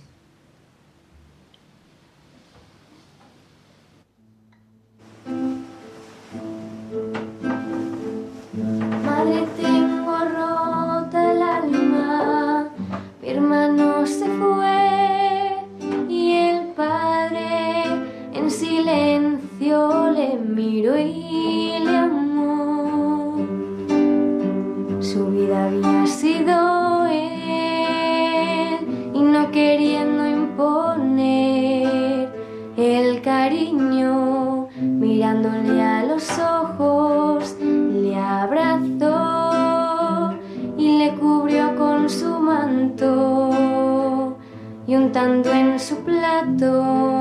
Su 46.55 47.16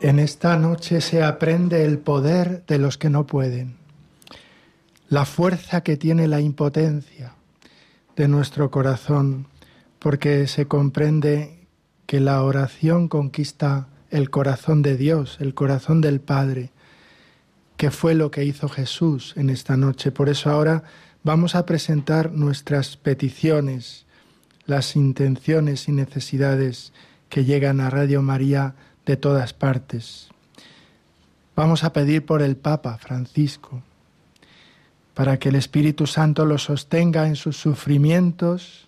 En 0.00 0.20
esta 0.20 0.56
noche 0.56 1.00
se 1.00 1.24
aprende 1.24 1.84
el 1.84 1.98
poder 1.98 2.64
de 2.66 2.78
los 2.78 2.98
que 2.98 3.10
no 3.10 3.26
pueden, 3.26 3.74
la 5.08 5.24
fuerza 5.24 5.80
que 5.80 5.96
tiene 5.96 6.28
la 6.28 6.40
impotencia 6.40 7.34
de 8.14 8.28
nuestro 8.28 8.70
corazón, 8.70 9.48
porque 9.98 10.46
se 10.46 10.66
comprende 10.66 11.66
que 12.06 12.20
la 12.20 12.44
oración 12.44 13.08
conquista 13.08 13.88
el 14.10 14.30
corazón 14.30 14.82
de 14.82 14.96
Dios, 14.96 15.36
el 15.40 15.54
corazón 15.54 16.00
del 16.00 16.20
Padre, 16.20 16.70
que 17.76 17.90
fue 17.90 18.14
lo 18.14 18.30
que 18.30 18.44
hizo 18.44 18.68
Jesús 18.68 19.34
en 19.36 19.50
esta 19.50 19.76
noche. 19.76 20.12
Por 20.12 20.28
eso 20.28 20.48
ahora 20.48 20.84
vamos 21.24 21.56
a 21.56 21.66
presentar 21.66 22.30
nuestras 22.30 22.96
peticiones, 22.96 24.06
las 24.64 24.94
intenciones 24.94 25.88
y 25.88 25.92
necesidades 25.92 26.92
que 27.28 27.44
llegan 27.44 27.80
a 27.80 27.90
Radio 27.90 28.22
María 28.22 28.76
de 29.08 29.16
todas 29.16 29.54
partes. 29.54 30.28
Vamos 31.56 31.82
a 31.82 31.94
pedir 31.94 32.26
por 32.26 32.42
el 32.42 32.58
Papa 32.58 32.98
Francisco, 32.98 33.82
para 35.14 35.38
que 35.38 35.48
el 35.48 35.54
Espíritu 35.54 36.06
Santo 36.06 36.44
lo 36.44 36.58
sostenga 36.58 37.26
en 37.26 37.34
sus 37.34 37.56
sufrimientos, 37.56 38.86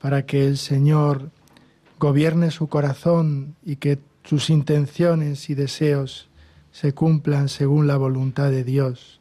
para 0.00 0.24
que 0.24 0.46
el 0.46 0.56
Señor 0.56 1.30
gobierne 2.00 2.50
su 2.50 2.68
corazón 2.68 3.56
y 3.62 3.76
que 3.76 3.98
sus 4.24 4.48
intenciones 4.48 5.50
y 5.50 5.54
deseos 5.54 6.30
se 6.72 6.94
cumplan 6.94 7.50
según 7.50 7.86
la 7.86 7.98
voluntad 7.98 8.50
de 8.50 8.64
Dios, 8.64 9.20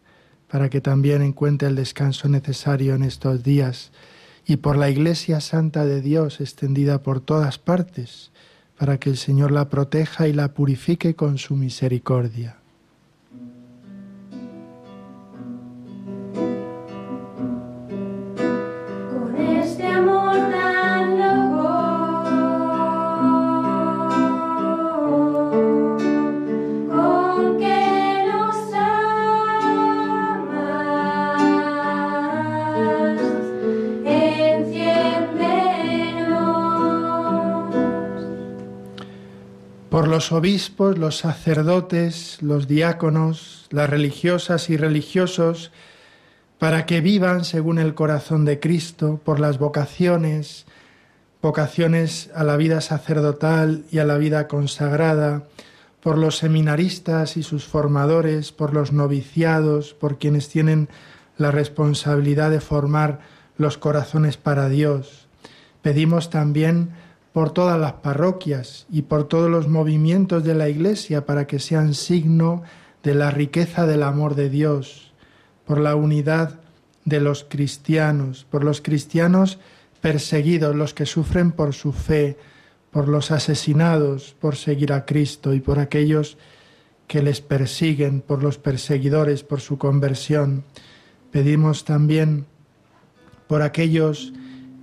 para 0.49 0.69
que 0.69 0.79
también 0.79 1.21
encuentre 1.21 1.67
el 1.67 1.75
descanso 1.75 2.29
necesario 2.29 2.95
en 2.95 3.03
estos 3.03 3.43
días, 3.43 3.91
y 4.45 4.57
por 4.57 4.77
la 4.77 4.89
Iglesia 4.89 5.41
Santa 5.41 5.85
de 5.85 5.99
Dios 5.99 6.39
extendida 6.39 7.03
por 7.03 7.19
todas 7.19 7.59
partes, 7.59 8.31
para 8.77 8.99
que 8.99 9.09
el 9.09 9.17
Señor 9.17 9.51
la 9.51 9.69
proteja 9.69 10.27
y 10.27 10.33
la 10.33 10.53
purifique 10.53 11.15
con 11.15 11.37
su 11.37 11.55
misericordia. 11.55 12.62
Los 40.23 40.31
obispos, 40.31 40.97
los 40.97 41.17
sacerdotes, 41.17 42.37
los 42.41 42.65
diáconos, 42.65 43.67
las 43.71 43.89
religiosas 43.89 44.69
y 44.69 44.77
religiosos, 44.77 45.73
para 46.59 46.85
que 46.85 47.01
vivan 47.01 47.43
según 47.43 47.77
el 47.77 47.93
corazón 47.93 48.45
de 48.45 48.61
Cristo, 48.61 49.19
por 49.25 49.41
las 49.41 49.59
vocaciones, 49.59 50.65
vocaciones 51.41 52.29
a 52.33 52.45
la 52.45 52.55
vida 52.55 52.79
sacerdotal 52.79 53.83
y 53.91 53.97
a 53.97 54.05
la 54.05 54.17
vida 54.17 54.47
consagrada, 54.47 55.43
por 56.01 56.17
los 56.17 56.37
seminaristas 56.37 57.35
y 57.35 57.43
sus 57.43 57.65
formadores, 57.65 58.53
por 58.53 58.73
los 58.73 58.93
noviciados, 58.93 59.93
por 59.93 60.19
quienes 60.19 60.47
tienen 60.47 60.87
la 61.37 61.51
responsabilidad 61.51 62.49
de 62.49 62.61
formar 62.61 63.19
los 63.57 63.77
corazones 63.77 64.37
para 64.37 64.69
Dios. 64.69 65.27
Pedimos 65.81 66.29
también 66.29 66.91
por 67.33 67.51
todas 67.51 67.79
las 67.79 67.93
parroquias 67.93 68.85
y 68.91 69.01
por 69.01 69.27
todos 69.27 69.49
los 69.49 69.67
movimientos 69.67 70.43
de 70.43 70.53
la 70.53 70.69
Iglesia 70.69 71.25
para 71.25 71.47
que 71.47 71.59
sean 71.59 71.95
signo 71.95 72.63
de 73.01 73.15
la 73.15 73.31
riqueza 73.31 73.85
del 73.85 74.03
amor 74.03 74.35
de 74.35 74.49
Dios, 74.49 75.11
por 75.65 75.79
la 75.79 75.95
unidad 75.95 76.59
de 77.05 77.19
los 77.19 77.43
cristianos, 77.43 78.45
por 78.49 78.63
los 78.63 78.81
cristianos 78.81 79.59
perseguidos, 79.99 80.75
los 80.75 80.93
que 80.93 81.05
sufren 81.05 81.51
por 81.51 81.73
su 81.73 81.91
fe, 81.91 82.37
por 82.91 83.07
los 83.09 83.31
asesinados 83.31 84.35
por 84.39 84.55
seguir 84.55 84.93
a 84.93 85.03
Cristo 85.03 85.55
y 85.55 85.59
por 85.59 85.79
aquellos 85.79 86.37
que 87.07 87.23
les 87.23 87.41
persiguen, 87.41 88.21
por 88.21 88.43
los 88.43 88.59
perseguidores, 88.59 89.43
por 89.43 89.59
su 89.59 89.79
conversión. 89.79 90.63
Pedimos 91.31 91.83
también 91.83 92.45
por 93.47 93.63
aquellos 93.63 94.33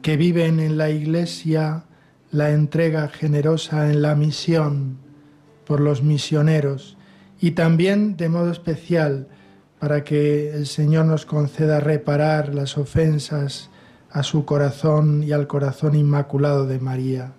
que 0.03 0.17
viven 0.17 0.59
en 0.59 0.77
la 0.77 0.91
Iglesia 0.91 1.85
la 2.31 2.51
entrega 2.51 3.09
generosa 3.09 3.91
en 3.91 4.03
la 4.03 4.15
misión 4.15 4.99
por 5.67 5.81
los 5.81 6.03
misioneros 6.03 6.97
y 7.41 7.53
también 7.53 8.17
de 8.17 8.29
modo 8.29 8.51
especial 8.51 9.29
para 9.79 10.05
que 10.05 10.51
el 10.53 10.67
Señor 10.67 11.07
nos 11.07 11.27
conceda 11.27 11.81
reparar 11.81 12.55
las 12.55 12.77
ofensas 12.77 13.71
a 14.11 14.23
su 14.23 14.45
corazón 14.45 15.23
y 15.23 15.33
al 15.33 15.47
corazón 15.47 15.95
inmaculado 15.95 16.67
de 16.67 16.79
María. 16.79 17.33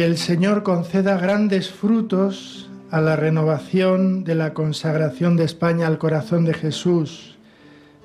Que 0.00 0.06
el 0.06 0.16
Señor 0.16 0.62
conceda 0.62 1.18
grandes 1.18 1.70
frutos 1.70 2.70
a 2.90 3.02
la 3.02 3.16
renovación 3.16 4.24
de 4.24 4.34
la 4.34 4.54
consagración 4.54 5.36
de 5.36 5.44
España 5.44 5.86
al 5.86 5.98
corazón 5.98 6.46
de 6.46 6.54
Jesús, 6.54 7.36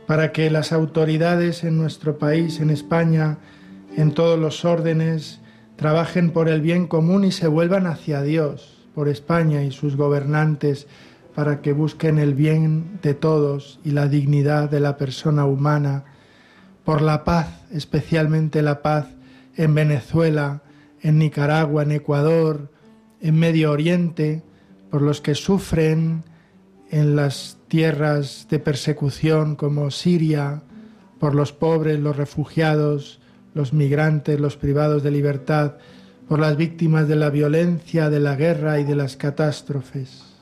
para 0.06 0.34
que 0.34 0.52
las 0.52 0.74
autoridades 0.74 1.64
en 1.64 1.78
nuestro 1.78 2.18
país, 2.18 2.60
en 2.60 2.70
España, 2.70 3.38
en 3.96 4.14
todos 4.14 4.38
los 4.38 4.66
órdenes, 4.66 5.40
trabajen 5.78 6.32
por 6.32 6.50
el 6.50 6.60
bien 6.60 6.86
común 6.86 7.24
y 7.24 7.32
se 7.32 7.48
vuelvan 7.48 7.88
hacia 7.88 8.22
Dios, 8.24 8.86
por 8.94 9.08
España 9.08 9.64
y 9.64 9.72
sus 9.72 9.96
gobernantes, 9.96 10.88
para 11.34 11.62
que 11.62 11.72
busquen 11.72 12.20
el 12.20 12.34
bien 12.34 13.00
de 13.04 13.14
todos 13.14 13.80
y 13.86 13.92
la 13.92 14.10
dignidad 14.10 14.70
de 14.70 14.82
la 14.82 14.98
persona 14.98 15.46
humana, 15.46 16.04
por 16.84 17.02
la 17.02 17.24
paz, 17.24 17.64
especialmente 17.72 18.62
la 18.62 18.82
paz 18.82 19.08
en 19.56 19.74
Venezuela, 19.74 20.62
en 21.06 21.20
Nicaragua, 21.20 21.84
en 21.84 21.92
Ecuador, 21.92 22.72
en 23.22 23.36
Medio 23.36 23.72
Oriente, 23.72 24.42
por 24.90 25.04
los 25.04 25.22
que 25.22 25.36
sufren 25.36 26.24
en 26.90 27.16
las 27.16 27.60
tierras 27.68 28.48
de 28.50 28.58
persecución 28.58 29.56
como 29.56 29.92
Siria, 29.92 30.64
por 31.20 31.36
los 31.36 31.54
pobres, 31.54 32.00
los 32.00 32.18
refugiados, 32.18 33.22
los 33.54 33.72
migrantes, 33.72 34.40
los 34.40 34.58
privados 34.58 35.04
de 35.04 35.12
libertad, 35.12 35.76
por 36.28 36.40
las 36.40 36.58
víctimas 36.58 37.08
de 37.08 37.18
la 37.18 37.30
violencia, 37.30 38.10
de 38.10 38.20
la 38.20 38.36
guerra 38.36 38.80
y 38.80 38.84
de 38.84 38.96
las 38.96 39.16
catástrofes. 39.16 40.35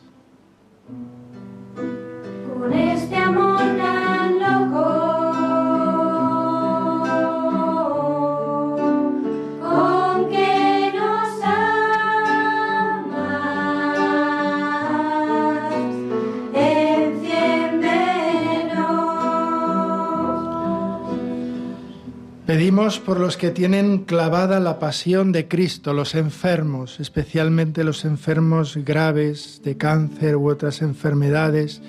Pedimos 22.64 23.02
por 23.02 23.20
los 23.20 23.36
que 23.36 23.52
tienen 23.52 24.06
clavada 24.06 24.62
la 24.62 24.80
pasión 24.80 25.34
de 25.34 25.50
Cristo, 25.50 25.92
los 25.92 26.16
enfermos, 26.16 27.02
especialmente 27.02 27.84
los 27.84 28.06
enfermos 28.06 28.78
graves 28.78 29.60
de 29.66 29.76
cáncer 29.76 30.38
u 30.38 30.50
otras 30.50 30.82
enfermedades 30.82 31.82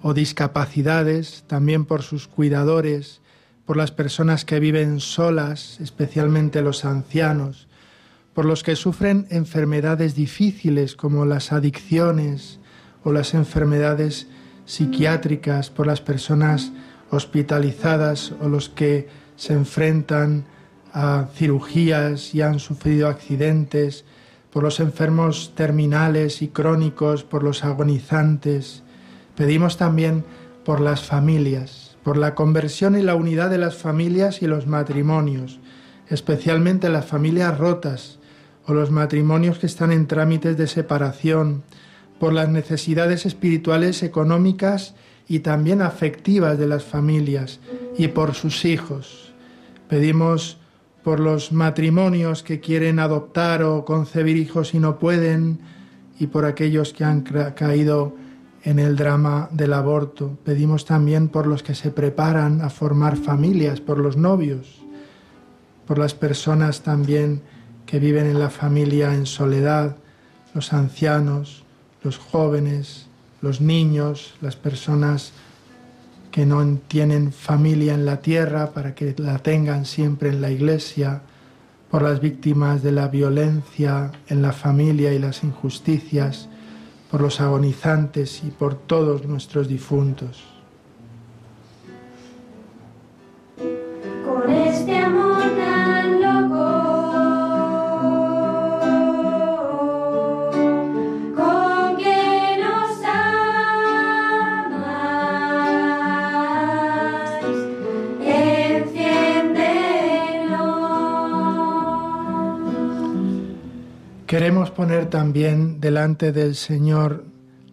o 0.00 0.14
discapacidades, 0.14 1.44
también 1.48 1.84
por 1.84 2.00
sus 2.00 2.28
cuidadores, 2.28 3.20
por 3.66 3.76
las 3.76 3.90
personas 3.90 4.46
que 4.46 4.58
viven 4.58 5.00
solas, 5.00 5.78
especialmente 5.82 6.62
los 6.62 6.86
ancianos, 6.86 7.68
por 8.32 8.46
los 8.46 8.62
que 8.62 8.76
sufren 8.76 9.26
enfermedades 9.28 10.14
difíciles 10.14 10.96
como 10.96 11.26
las 11.26 11.52
adicciones 11.52 12.58
o 13.04 13.12
las 13.12 13.34
enfermedades 13.34 14.28
psiquiátricas, 14.64 15.68
por 15.68 15.86
las 15.86 16.00
personas 16.00 16.72
hospitalizadas 17.10 18.32
o 18.40 18.48
los 18.48 18.70
que 18.70 19.19
se 19.40 19.54
enfrentan 19.54 20.44
a 20.92 21.28
cirugías 21.34 22.34
y 22.34 22.42
han 22.42 22.58
sufrido 22.58 23.08
accidentes, 23.08 24.04
por 24.52 24.62
los 24.62 24.80
enfermos 24.80 25.54
terminales 25.54 26.42
y 26.42 26.48
crónicos, 26.48 27.24
por 27.24 27.42
los 27.42 27.64
agonizantes. 27.64 28.82
Pedimos 29.36 29.78
también 29.78 30.26
por 30.62 30.82
las 30.82 31.04
familias, 31.04 31.96
por 32.04 32.18
la 32.18 32.34
conversión 32.34 32.98
y 32.98 33.02
la 33.02 33.14
unidad 33.14 33.48
de 33.48 33.56
las 33.56 33.76
familias 33.76 34.42
y 34.42 34.46
los 34.46 34.66
matrimonios, 34.66 35.58
especialmente 36.10 36.90
las 36.90 37.06
familias 37.06 37.56
rotas 37.56 38.18
o 38.66 38.74
los 38.74 38.90
matrimonios 38.90 39.58
que 39.58 39.66
están 39.66 39.90
en 39.90 40.06
trámites 40.06 40.58
de 40.58 40.66
separación, 40.66 41.62
por 42.18 42.34
las 42.34 42.50
necesidades 42.50 43.24
espirituales, 43.24 44.02
económicas 44.02 44.94
y 45.26 45.38
también 45.38 45.80
afectivas 45.80 46.58
de 46.58 46.66
las 46.66 46.84
familias 46.84 47.58
y 47.96 48.08
por 48.08 48.34
sus 48.34 48.66
hijos. 48.66 49.29
Pedimos 49.90 50.56
por 51.02 51.18
los 51.18 51.50
matrimonios 51.50 52.44
que 52.44 52.60
quieren 52.60 53.00
adoptar 53.00 53.64
o 53.64 53.84
concebir 53.84 54.36
hijos 54.36 54.72
y 54.72 54.78
no 54.78 55.00
pueden, 55.00 55.58
y 56.20 56.28
por 56.28 56.44
aquellos 56.44 56.92
que 56.92 57.02
han 57.02 57.22
caído 57.22 58.14
en 58.62 58.78
el 58.78 58.94
drama 58.94 59.48
del 59.50 59.72
aborto. 59.72 60.38
Pedimos 60.44 60.84
también 60.84 61.28
por 61.28 61.48
los 61.48 61.64
que 61.64 61.74
se 61.74 61.90
preparan 61.90 62.60
a 62.60 62.70
formar 62.70 63.16
familias, 63.16 63.80
por 63.80 63.98
los 63.98 64.16
novios, 64.16 64.80
por 65.88 65.98
las 65.98 66.14
personas 66.14 66.82
también 66.82 67.42
que 67.84 67.98
viven 67.98 68.26
en 68.26 68.38
la 68.38 68.50
familia 68.50 69.12
en 69.12 69.26
soledad, 69.26 69.96
los 70.54 70.72
ancianos, 70.72 71.64
los 72.04 72.16
jóvenes, 72.16 73.08
los 73.42 73.60
niños, 73.60 74.34
las 74.40 74.54
personas 74.54 75.32
que 76.30 76.46
no 76.46 76.78
tienen 76.88 77.32
familia 77.32 77.94
en 77.94 78.06
la 78.06 78.20
tierra 78.20 78.70
para 78.70 78.94
que 78.94 79.14
la 79.18 79.38
tengan 79.38 79.84
siempre 79.84 80.28
en 80.28 80.40
la 80.40 80.50
iglesia, 80.50 81.22
por 81.90 82.02
las 82.02 82.20
víctimas 82.20 82.82
de 82.82 82.92
la 82.92 83.08
violencia 83.08 84.12
en 84.28 84.42
la 84.42 84.52
familia 84.52 85.12
y 85.12 85.18
las 85.18 85.42
injusticias, 85.42 86.48
por 87.10 87.20
los 87.20 87.40
agonizantes 87.40 88.42
y 88.44 88.50
por 88.50 88.74
todos 88.74 89.26
nuestros 89.26 89.66
difuntos. 89.66 90.59
Poner 114.80 115.10
también 115.10 115.78
delante 115.78 116.32
del 116.32 116.54
Señor 116.54 117.24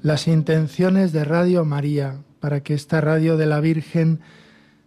las 0.01 0.27
intenciones 0.27 1.13
de 1.13 1.23
Radio 1.23 1.63
María 1.63 2.17
para 2.41 2.63
que 2.63 2.73
esta 2.73 2.99
radio 2.99 3.37
de 3.37 3.45
la 3.45 3.61
Virgen 3.61 4.19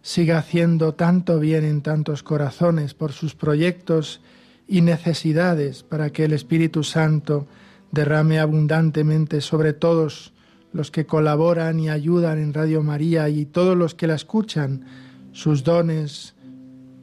siga 0.03 0.37
haciendo 0.37 0.93
tanto 0.93 1.39
bien 1.39 1.63
en 1.63 1.81
tantos 1.81 2.21
corazones 2.21 2.93
por 2.93 3.11
sus 3.11 3.33
proyectos 3.33 4.21
y 4.67 4.81
necesidades 4.81 5.81
para 5.81 6.11
que 6.11 6.25
el 6.25 6.33
Espíritu 6.33 6.83
Santo 6.83 7.47
derrame 7.91 8.39
abundantemente 8.39 9.41
sobre 9.41 9.73
todos 9.73 10.31
los 10.73 10.91
que 10.91 11.07
colaboran 11.07 11.79
y 11.79 11.89
ayudan 11.89 12.37
en 12.37 12.53
Radio 12.53 12.83
María 12.83 13.29
y 13.29 13.47
todos 13.47 13.75
los 13.75 13.95
que 13.95 14.05
la 14.05 14.13
escuchan 14.13 14.85
sus 15.31 15.63
dones 15.63 16.35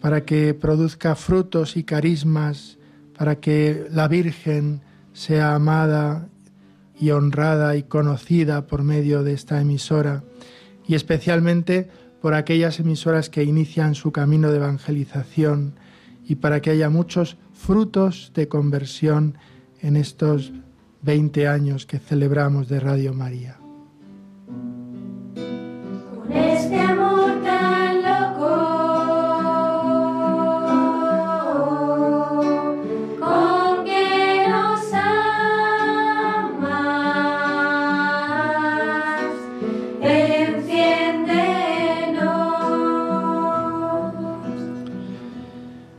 para 0.01 0.25
que 0.25 0.55
produzca 0.55 1.17
frutos 1.17 1.77
y 1.77 1.83
carismas 1.83 2.79
para 3.17 3.41
que 3.41 3.89
la 3.91 4.07
Virgen 4.07 4.83
sea 5.19 5.57
amada 5.57 6.29
y 6.97 7.11
honrada 7.11 7.75
y 7.75 7.83
conocida 7.83 8.69
por 8.69 8.85
medio 8.85 9.25
de 9.25 9.33
esta 9.33 9.61
emisora 9.61 10.23
y 10.87 10.95
especialmente 10.95 11.89
por 12.23 12.35
aquellas 12.35 12.79
emisoras 12.79 13.29
que 13.29 13.43
inician 13.43 13.97
su 13.97 14.13
camino 14.13 14.53
de 14.53 14.59
evangelización 14.59 15.75
y 16.25 16.37
para 16.37 16.61
que 16.61 16.71
haya 16.71 16.89
muchos 16.89 17.37
frutos 17.53 18.31
de 18.37 18.47
conversión 18.47 19.37
en 19.81 19.97
estos 19.97 20.53
20 21.03 21.49
años 21.49 21.85
que 21.85 21.99
celebramos 21.99 22.69
de 22.69 22.79
Radio 22.79 23.13
María. 23.13 23.58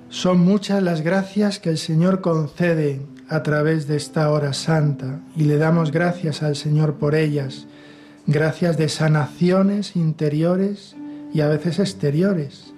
Son 0.10 0.40
muchas 0.40 0.82
las 0.82 1.02
gracias 1.02 1.60
que 1.60 1.70
el 1.70 1.78
Señor 1.78 2.22
concede 2.22 3.00
a 3.30 3.44
través 3.44 3.88
de 3.88 3.96
esta 3.96 4.32
hora 4.32 4.54
santa 4.54 5.20
y 5.36 5.44
le 5.44 5.58
damos 5.58 5.92
gracias 5.92 6.42
al 6.42 6.56
Señor 6.56 6.96
por 6.96 7.14
ellas, 7.14 7.68
gracias 8.26 8.76
de 8.76 8.90
sanaciones 8.90 9.96
interiores 9.96 10.96
y 11.32 11.42
a 11.42 11.48
veces 11.48 11.78
exteriores, 11.78 12.74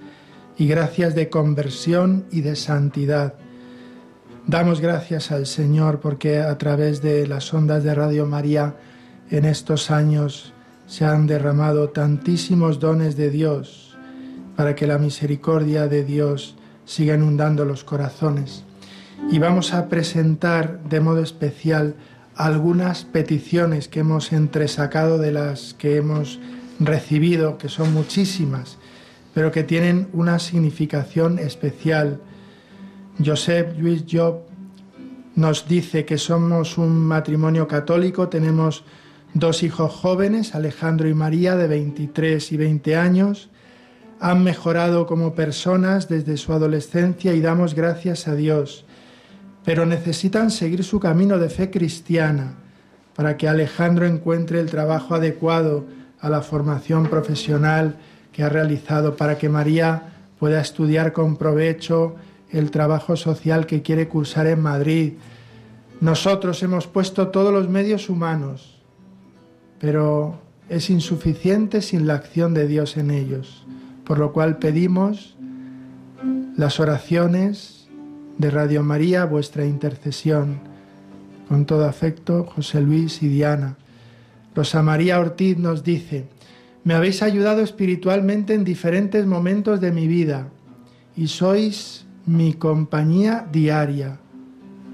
y 0.58 0.68
gracias 0.68 1.16
de 1.16 1.30
conversión 1.30 2.26
y 2.32 2.42
de 2.42 2.58
santidad. 2.58 3.36
Damos 4.46 4.82
gracias 4.82 5.32
al 5.32 5.46
Señor 5.46 6.02
porque 6.02 6.40
a 6.40 6.58
través 6.58 7.02
de 7.02 7.28
las 7.28 7.54
ondas 7.54 7.86
de 7.86 7.96
Radio 7.96 8.26
María 8.26 8.76
en 9.30 9.46
estos 9.46 9.90
años 9.90 10.52
se 10.86 11.06
han 11.06 11.28
derramado 11.28 11.92
tantísimos 11.92 12.82
dones 12.82 13.16
de 13.16 13.30
Dios 13.30 13.98
para 14.58 14.76
que 14.76 14.86
la 14.86 14.98
misericordia 14.98 15.88
de 15.88 16.04
Dios 16.04 16.58
siga 16.86 17.16
inundando 17.16 17.66
los 17.66 17.84
corazones. 17.84 18.64
Y 19.32 19.40
vamos 19.40 19.74
a 19.74 19.88
presentar 19.88 20.84
de 20.84 21.00
modo 21.00 21.22
especial 21.22 21.96
algunas 22.36 23.06
peticiones 23.06 23.88
que 23.88 24.00
hemos 24.00 24.34
entresacado 24.34 25.18
de 25.18 25.32
las 25.32 25.74
que 25.76 25.98
hemos 25.98 26.40
recibido, 26.80 27.58
que 27.58 27.70
son 27.70 27.94
muchísimas, 27.94 28.78
pero 29.34 29.52
que 29.52 29.64
tienen 29.64 30.08
una 30.14 30.40
significación 30.40 31.40
especial. 31.40 32.20
Joseph 33.24 33.78
Luis 33.78 34.06
Job 34.10 34.42
nos 35.36 35.68
dice 35.68 36.06
que 36.06 36.18
somos 36.18 36.78
un 36.78 36.98
matrimonio 37.00 37.68
católico, 37.68 38.28
tenemos 38.28 38.84
dos 39.34 39.64
hijos 39.64 39.94
jóvenes, 39.94 40.56
Alejandro 40.56 41.08
y 41.08 41.14
María, 41.14 41.56
de 41.56 41.68
23 41.68 42.52
y 42.52 42.58
20 42.58 42.96
años, 42.96 43.50
han 44.22 44.44
mejorado 44.44 45.08
como 45.08 45.34
personas 45.34 46.08
desde 46.08 46.38
su 46.38 46.54
adolescencia 46.54 47.34
y 47.34 47.42
damos 47.42 47.74
gracias 47.74 48.28
a 48.28 48.36
Dios, 48.36 48.86
pero 49.66 49.88
necesitan 49.88 50.52
seguir 50.52 50.84
su 50.84 51.00
camino 51.00 51.40
de 51.40 51.50
fe 51.50 51.72
cristiana 51.72 52.54
para 53.16 53.36
que 53.36 53.48
Alejandro 53.48 54.06
encuentre 54.06 54.60
el 54.60 54.70
trabajo 54.70 55.16
adecuado 55.16 55.86
a 56.20 56.30
la 56.30 56.44
formación 56.44 57.08
profesional 57.08 57.96
que 58.32 58.44
ha 58.44 58.50
realizado, 58.50 59.16
para 59.18 59.40
que 59.40 59.50
María 59.50 60.14
pueda 60.40 60.62
estudiar 60.62 61.14
con 61.14 61.36
provecho 61.36 62.16
el 62.52 62.70
trabajo 62.70 63.16
social 63.16 63.66
que 63.66 63.82
quiere 63.82 64.08
cursar 64.08 64.46
en 64.46 64.62
Madrid. 64.62 65.14
Nosotros 66.00 66.62
hemos 66.62 66.86
puesto 66.86 67.30
todos 67.30 67.52
los 67.52 67.70
medios 67.70 68.08
humanos, 68.08 68.84
pero 69.80 70.40
es 70.70 70.92
insuficiente 70.92 71.82
sin 71.82 72.06
la 72.06 72.14
acción 72.14 72.54
de 72.54 72.68
Dios 72.68 72.98
en 72.98 73.10
ellos 73.10 73.66
por 74.12 74.20
lo 74.20 74.34
cual 74.34 74.58
pedimos 74.58 75.38
las 76.58 76.82
oraciones 76.82 77.88
de 78.38 78.52
Radio 78.52 78.84
María, 78.84 79.24
vuestra 79.24 79.66
intercesión. 79.66 80.60
Con 81.48 81.66
todo 81.66 81.86
afecto, 81.86 82.44
José 82.44 82.82
Luis 82.82 83.24
y 83.24 83.30
Diana. 83.30 83.78
Rosa 84.54 84.84
María 84.84 85.18
Ortiz 85.18 85.58
nos 85.58 85.86
dice, 85.86 86.26
me 86.84 86.94
habéis 86.94 87.24
ayudado 87.24 87.62
espiritualmente 87.62 88.54
en 88.54 88.66
diferentes 88.66 89.26
momentos 89.26 89.80
de 89.80 89.94
mi 89.94 90.10
vida 90.10 90.50
y 91.16 91.28
sois 91.28 92.06
mi 92.26 92.52
compañía 92.52 93.48
diaria. 93.50 94.20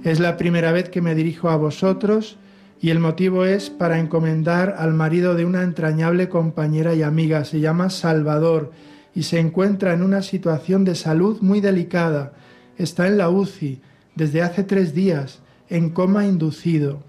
Es 0.03 0.19
la 0.19 0.37
primera 0.37 0.71
vez 0.71 0.89
que 0.89 1.01
me 1.01 1.15
dirijo 1.15 1.49
a 1.49 1.55
vosotros 1.55 2.37
y 2.79 2.91
el 2.91 2.99
motivo 2.99 3.45
es 3.45 3.71
para 3.71 3.97
encomendar 3.97 4.75
al 4.77 4.93
marido 4.93 5.33
de 5.33 5.43
una 5.43 5.63
entrañable 5.63 6.29
compañera 6.29 6.93
y 6.93 7.01
amiga. 7.01 7.45
Se 7.45 7.59
llama 7.59 7.89
Salvador 7.89 8.71
y 9.17 9.23
se 9.23 9.39
encuentra 9.39 9.93
en 9.93 10.03
una 10.03 10.21
situación 10.21 10.85
de 10.85 10.93
salud 10.93 11.41
muy 11.41 11.59
delicada. 11.59 12.33
Está 12.77 13.07
en 13.07 13.17
la 13.17 13.31
UCI 13.31 13.81
desde 14.13 14.43
hace 14.43 14.63
tres 14.63 14.93
días, 14.93 15.39
en 15.69 15.89
coma 15.89 16.27
inducido. 16.27 16.99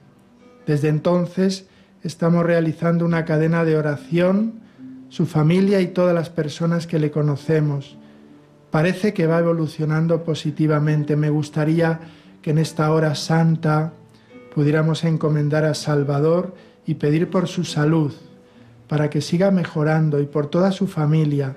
Desde 0.67 0.89
entonces 0.89 1.67
estamos 2.03 2.47
realizando 2.47 3.05
una 3.05 3.27
cadena 3.27 3.63
de 3.67 3.77
oración, 3.77 4.55
su 5.11 5.27
familia 5.27 5.83
y 5.83 5.89
todas 5.89 6.15
las 6.15 6.31
personas 6.31 6.87
que 6.87 6.99
le 6.99 7.11
conocemos. 7.11 7.99
Parece 8.71 9.13
que 9.13 9.27
va 9.27 9.41
evolucionando 9.41 10.25
positivamente. 10.25 11.15
Me 11.15 11.29
gustaría 11.29 12.01
que 12.41 12.53
en 12.53 12.59
esta 12.59 12.91
hora 12.91 13.17
santa 13.17 13.93
pudiéramos 14.55 15.05
encomendar 15.05 15.67
a 15.67 15.75
Salvador 15.75 16.55
y 16.87 16.95
pedir 16.95 17.29
por 17.29 17.49
su 17.49 17.65
salud, 17.65 18.15
para 18.89 19.11
que 19.11 19.21
siga 19.21 19.51
mejorando 19.51 20.21
y 20.21 20.25
por 20.25 20.47
toda 20.47 20.73
su 20.73 20.87
familia 20.87 21.55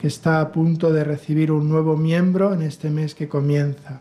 que 0.00 0.06
está 0.06 0.40
a 0.40 0.52
punto 0.52 0.92
de 0.92 1.04
recibir 1.04 1.50
un 1.50 1.68
nuevo 1.68 1.96
miembro 1.96 2.54
en 2.54 2.62
este 2.62 2.88
mes 2.88 3.14
que 3.14 3.28
comienza. 3.28 4.00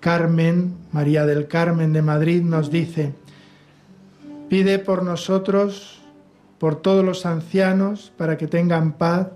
Carmen, 0.00 0.74
María 0.92 1.26
del 1.26 1.46
Carmen 1.46 1.92
de 1.92 2.02
Madrid, 2.02 2.42
nos 2.42 2.70
dice, 2.70 3.12
pide 4.48 4.78
por 4.78 5.02
nosotros, 5.02 6.00
por 6.58 6.76
todos 6.76 7.04
los 7.04 7.26
ancianos, 7.26 8.12
para 8.16 8.38
que 8.38 8.46
tengan 8.46 8.92
paz, 8.92 9.28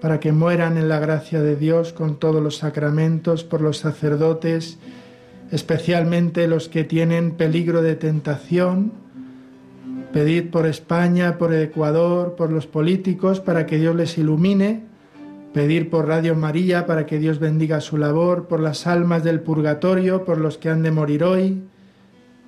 para 0.00 0.18
que 0.18 0.32
mueran 0.32 0.76
en 0.76 0.88
la 0.88 0.98
gracia 0.98 1.40
de 1.40 1.54
Dios 1.54 1.92
con 1.92 2.16
todos 2.16 2.42
los 2.42 2.56
sacramentos, 2.56 3.44
por 3.44 3.60
los 3.60 3.78
sacerdotes, 3.78 4.78
especialmente 5.52 6.48
los 6.48 6.68
que 6.68 6.82
tienen 6.82 7.32
peligro 7.32 7.82
de 7.82 7.94
tentación. 7.94 8.92
Pedid 10.12 10.50
por 10.50 10.66
España, 10.66 11.38
por 11.38 11.54
Ecuador, 11.54 12.34
por 12.34 12.50
los 12.50 12.66
políticos, 12.66 13.38
para 13.40 13.66
que 13.66 13.78
Dios 13.78 13.94
les 13.94 14.18
ilumine 14.18 14.91
pedir 15.52 15.90
por 15.90 16.08
Radio 16.08 16.34
María 16.34 16.86
para 16.86 17.06
que 17.06 17.18
Dios 17.18 17.38
bendiga 17.38 17.80
su 17.80 17.98
labor, 17.98 18.48
por 18.48 18.60
las 18.60 18.86
almas 18.86 19.22
del 19.22 19.40
purgatorio, 19.40 20.24
por 20.24 20.38
los 20.38 20.58
que 20.58 20.70
han 20.70 20.82
de 20.82 20.90
morir 20.90 21.24
hoy, 21.24 21.62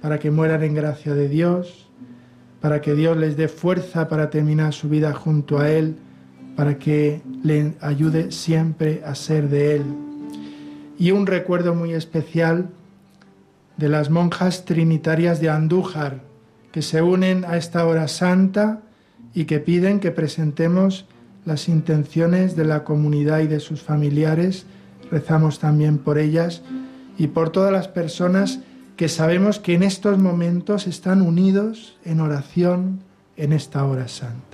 para 0.01 0.19
que 0.19 0.31
mueran 0.31 0.63
en 0.63 0.75
gracia 0.75 1.15
de 1.15 1.29
Dios, 1.29 1.89
para 2.61 2.81
que 2.81 2.95
Dios 2.95 3.17
les 3.17 3.37
dé 3.37 3.49
fuerza 3.49 4.09
para 4.09 4.31
terminar 4.31 4.73
su 4.73 4.89
vida 4.89 5.13
junto 5.13 5.59
a 5.59 5.71
Él, 5.71 5.97
para 6.57 6.79
que 6.79 7.21
le 7.43 7.75
ayude 7.81 8.31
siempre 8.33 9.03
a 9.05 9.15
ser 9.15 9.49
de 9.49 9.77
Él. 9.77 9.83
Y 10.99 11.11
un 11.11 11.27
recuerdo 11.27 11.75
muy 11.75 11.93
especial 11.93 12.71
de 13.77 13.89
las 13.89 14.09
monjas 14.09 14.65
trinitarias 14.65 15.41
de 15.41 15.51
Andújar, 15.51 16.23
que 16.73 16.83
se 16.83 17.03
unen 17.03 17.45
a 17.45 17.57
esta 17.57 17.87
hora 17.87 18.09
santa 18.09 18.81
y 19.35 19.45
que 19.45 19.61
piden 19.61 20.01
que 20.01 20.11
presentemos 20.11 21.07
las 21.45 21.69
intenciones 21.69 22.57
de 22.57 22.65
la 22.65 22.85
comunidad 22.85 23.41
y 23.41 23.47
de 23.47 23.61
sus 23.61 23.83
familiares. 23.83 24.67
Rezamos 25.11 25.59
también 25.59 25.99
por 25.99 26.19
ellas 26.19 26.63
y 27.19 27.29
por 27.29 27.51
todas 27.51 27.73
las 27.73 27.89
personas 27.89 28.61
que 28.97 29.09
sabemos 29.09 29.59
que 29.59 29.75
en 29.75 29.83
estos 29.83 30.19
momentos 30.19 30.87
están 30.87 31.21
unidos 31.21 31.97
en 32.05 32.21
oración 32.21 33.01
en 33.37 33.53
esta 33.53 33.85
hora 33.85 34.09
santa. 34.09 34.54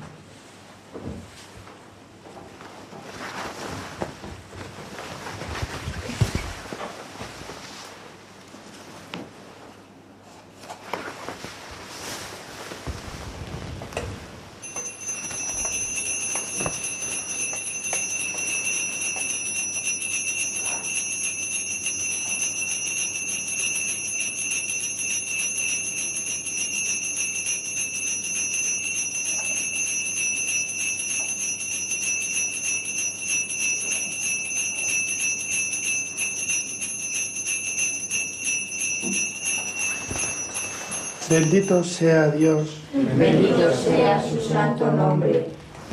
Bendito 41.31 41.81
sea 41.81 42.27
Dios. 42.27 42.81
Bendito 43.15 43.73
sea 43.73 44.21
su 44.21 44.37
santo 44.41 44.91
nombre. 44.91 45.45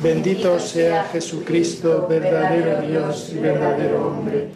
Bendito 0.02 0.58
sea 0.58 1.04
Jesucristo, 1.12 2.08
verdadero 2.10 2.82
Dios 2.82 3.30
y 3.32 3.38
verdadero 3.38 4.08
hombre. 4.08 4.48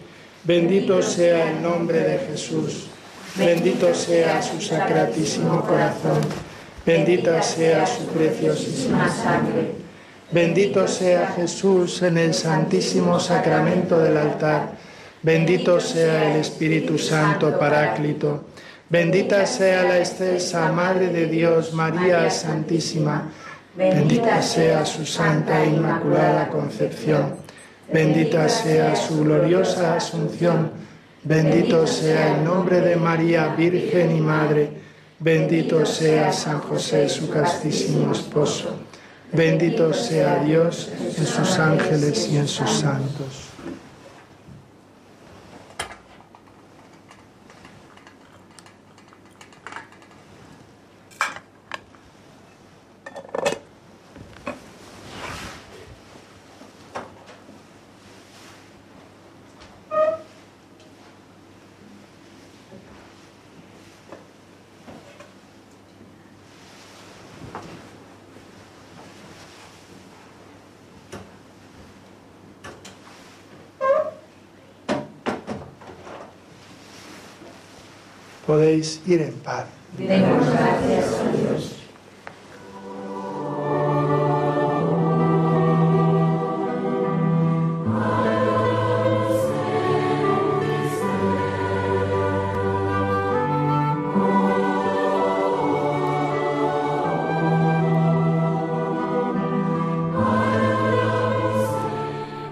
Bendito 0.42 1.00
sea 1.00 1.52
el 1.52 1.62
nombre 1.62 2.00
de 2.00 2.18
Jesús. 2.18 2.88
Bendito 3.36 3.94
sea 3.94 4.42
su 4.42 4.60
sacratísimo 4.60 5.60
corazón. 5.60 6.18
Bendita 6.84 7.40
sea 7.42 7.86
su 7.86 8.04
preciosísima 8.06 9.08
sangre. 9.08 9.74
Bendito 10.32 10.88
sea 10.88 11.28
Jesús 11.36 12.02
en 12.02 12.18
el 12.18 12.34
santísimo 12.34 13.20
sacramento 13.20 14.00
del 14.00 14.16
altar. 14.16 14.72
Bendito 15.22 15.78
sea 15.78 16.32
el 16.32 16.40
Espíritu 16.40 16.98
Santo 16.98 17.56
Paráclito. 17.56 18.46
Bendita 18.92 19.46
sea 19.46 19.84
la 19.84 20.00
excelsa 20.00 20.70
Madre 20.70 21.08
de 21.08 21.26
Dios, 21.26 21.72
María 21.72 22.28
Santísima. 22.28 23.32
Bendita 23.74 24.42
sea 24.42 24.84
su 24.84 25.06
santa 25.06 25.64
e 25.64 25.70
inmaculada 25.70 26.50
concepción. 26.50 27.36
bendita 27.90 28.46
sea 28.50 28.94
su 28.94 29.24
gloriosa 29.24 29.96
asunción, 29.96 30.72
bendito 31.24 31.86
sea 31.86 32.36
el 32.36 32.44
nombre 32.44 32.82
de 32.82 32.96
María, 32.96 33.54
Virgen 33.56 34.14
y 34.14 34.20
Madre, 34.20 34.68
bendito 35.18 35.86
sea 35.86 36.30
San 36.30 36.60
José, 36.60 37.08
su 37.08 37.30
castísimo 37.30 38.12
esposo, 38.12 38.76
bendito 39.32 39.94
sea 39.94 40.44
Dios 40.44 40.90
en 41.16 41.26
sus 41.26 41.58
ángeles 41.58 42.28
y 42.30 42.36
en 42.36 42.46
sus 42.46 42.70
santos. 42.70 43.51
Podéis 78.52 79.00
ir 79.06 79.22
en 79.22 79.32
paz. 79.32 79.64
Demos 79.96 80.46
gracias 80.46 81.06
a 81.20 81.32
Dios. 81.32 81.76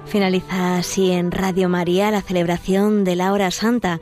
Finaliza 0.06 0.78
así 0.78 1.12
en 1.12 1.30
Radio 1.30 1.68
María 1.68 2.10
la 2.10 2.22
celebración 2.22 3.04
de 3.04 3.16
la 3.16 3.32
hora 3.32 3.50
santa. 3.50 4.00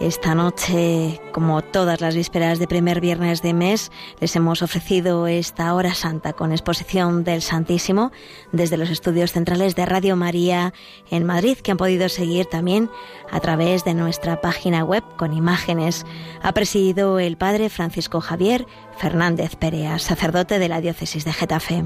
Esta 0.00 0.36
noche, 0.36 1.20
como 1.32 1.60
todas 1.60 2.00
las 2.00 2.14
vísperas 2.14 2.60
de 2.60 2.68
primer 2.68 3.00
viernes 3.00 3.42
de 3.42 3.52
mes, 3.52 3.90
les 4.20 4.36
hemos 4.36 4.62
ofrecido 4.62 5.26
esta 5.26 5.74
hora 5.74 5.92
santa 5.92 6.34
con 6.34 6.52
exposición 6.52 7.24
del 7.24 7.42
Santísimo 7.42 8.12
desde 8.52 8.76
los 8.76 8.90
estudios 8.90 9.32
centrales 9.32 9.74
de 9.74 9.86
Radio 9.86 10.14
María 10.14 10.72
en 11.10 11.26
Madrid, 11.26 11.58
que 11.58 11.72
han 11.72 11.78
podido 11.78 12.08
seguir 12.08 12.46
también 12.46 12.88
a 13.32 13.40
través 13.40 13.84
de 13.84 13.94
nuestra 13.94 14.40
página 14.40 14.84
web 14.84 15.02
con 15.16 15.32
imágenes. 15.32 16.06
Ha 16.42 16.52
presidido 16.52 17.18
el 17.18 17.36
padre 17.36 17.68
Francisco 17.68 18.20
Javier 18.20 18.68
Fernández 18.98 19.56
Perea, 19.56 19.98
sacerdote 19.98 20.60
de 20.60 20.68
la 20.68 20.80
diócesis 20.80 21.24
de 21.24 21.32
Getafe. 21.32 21.84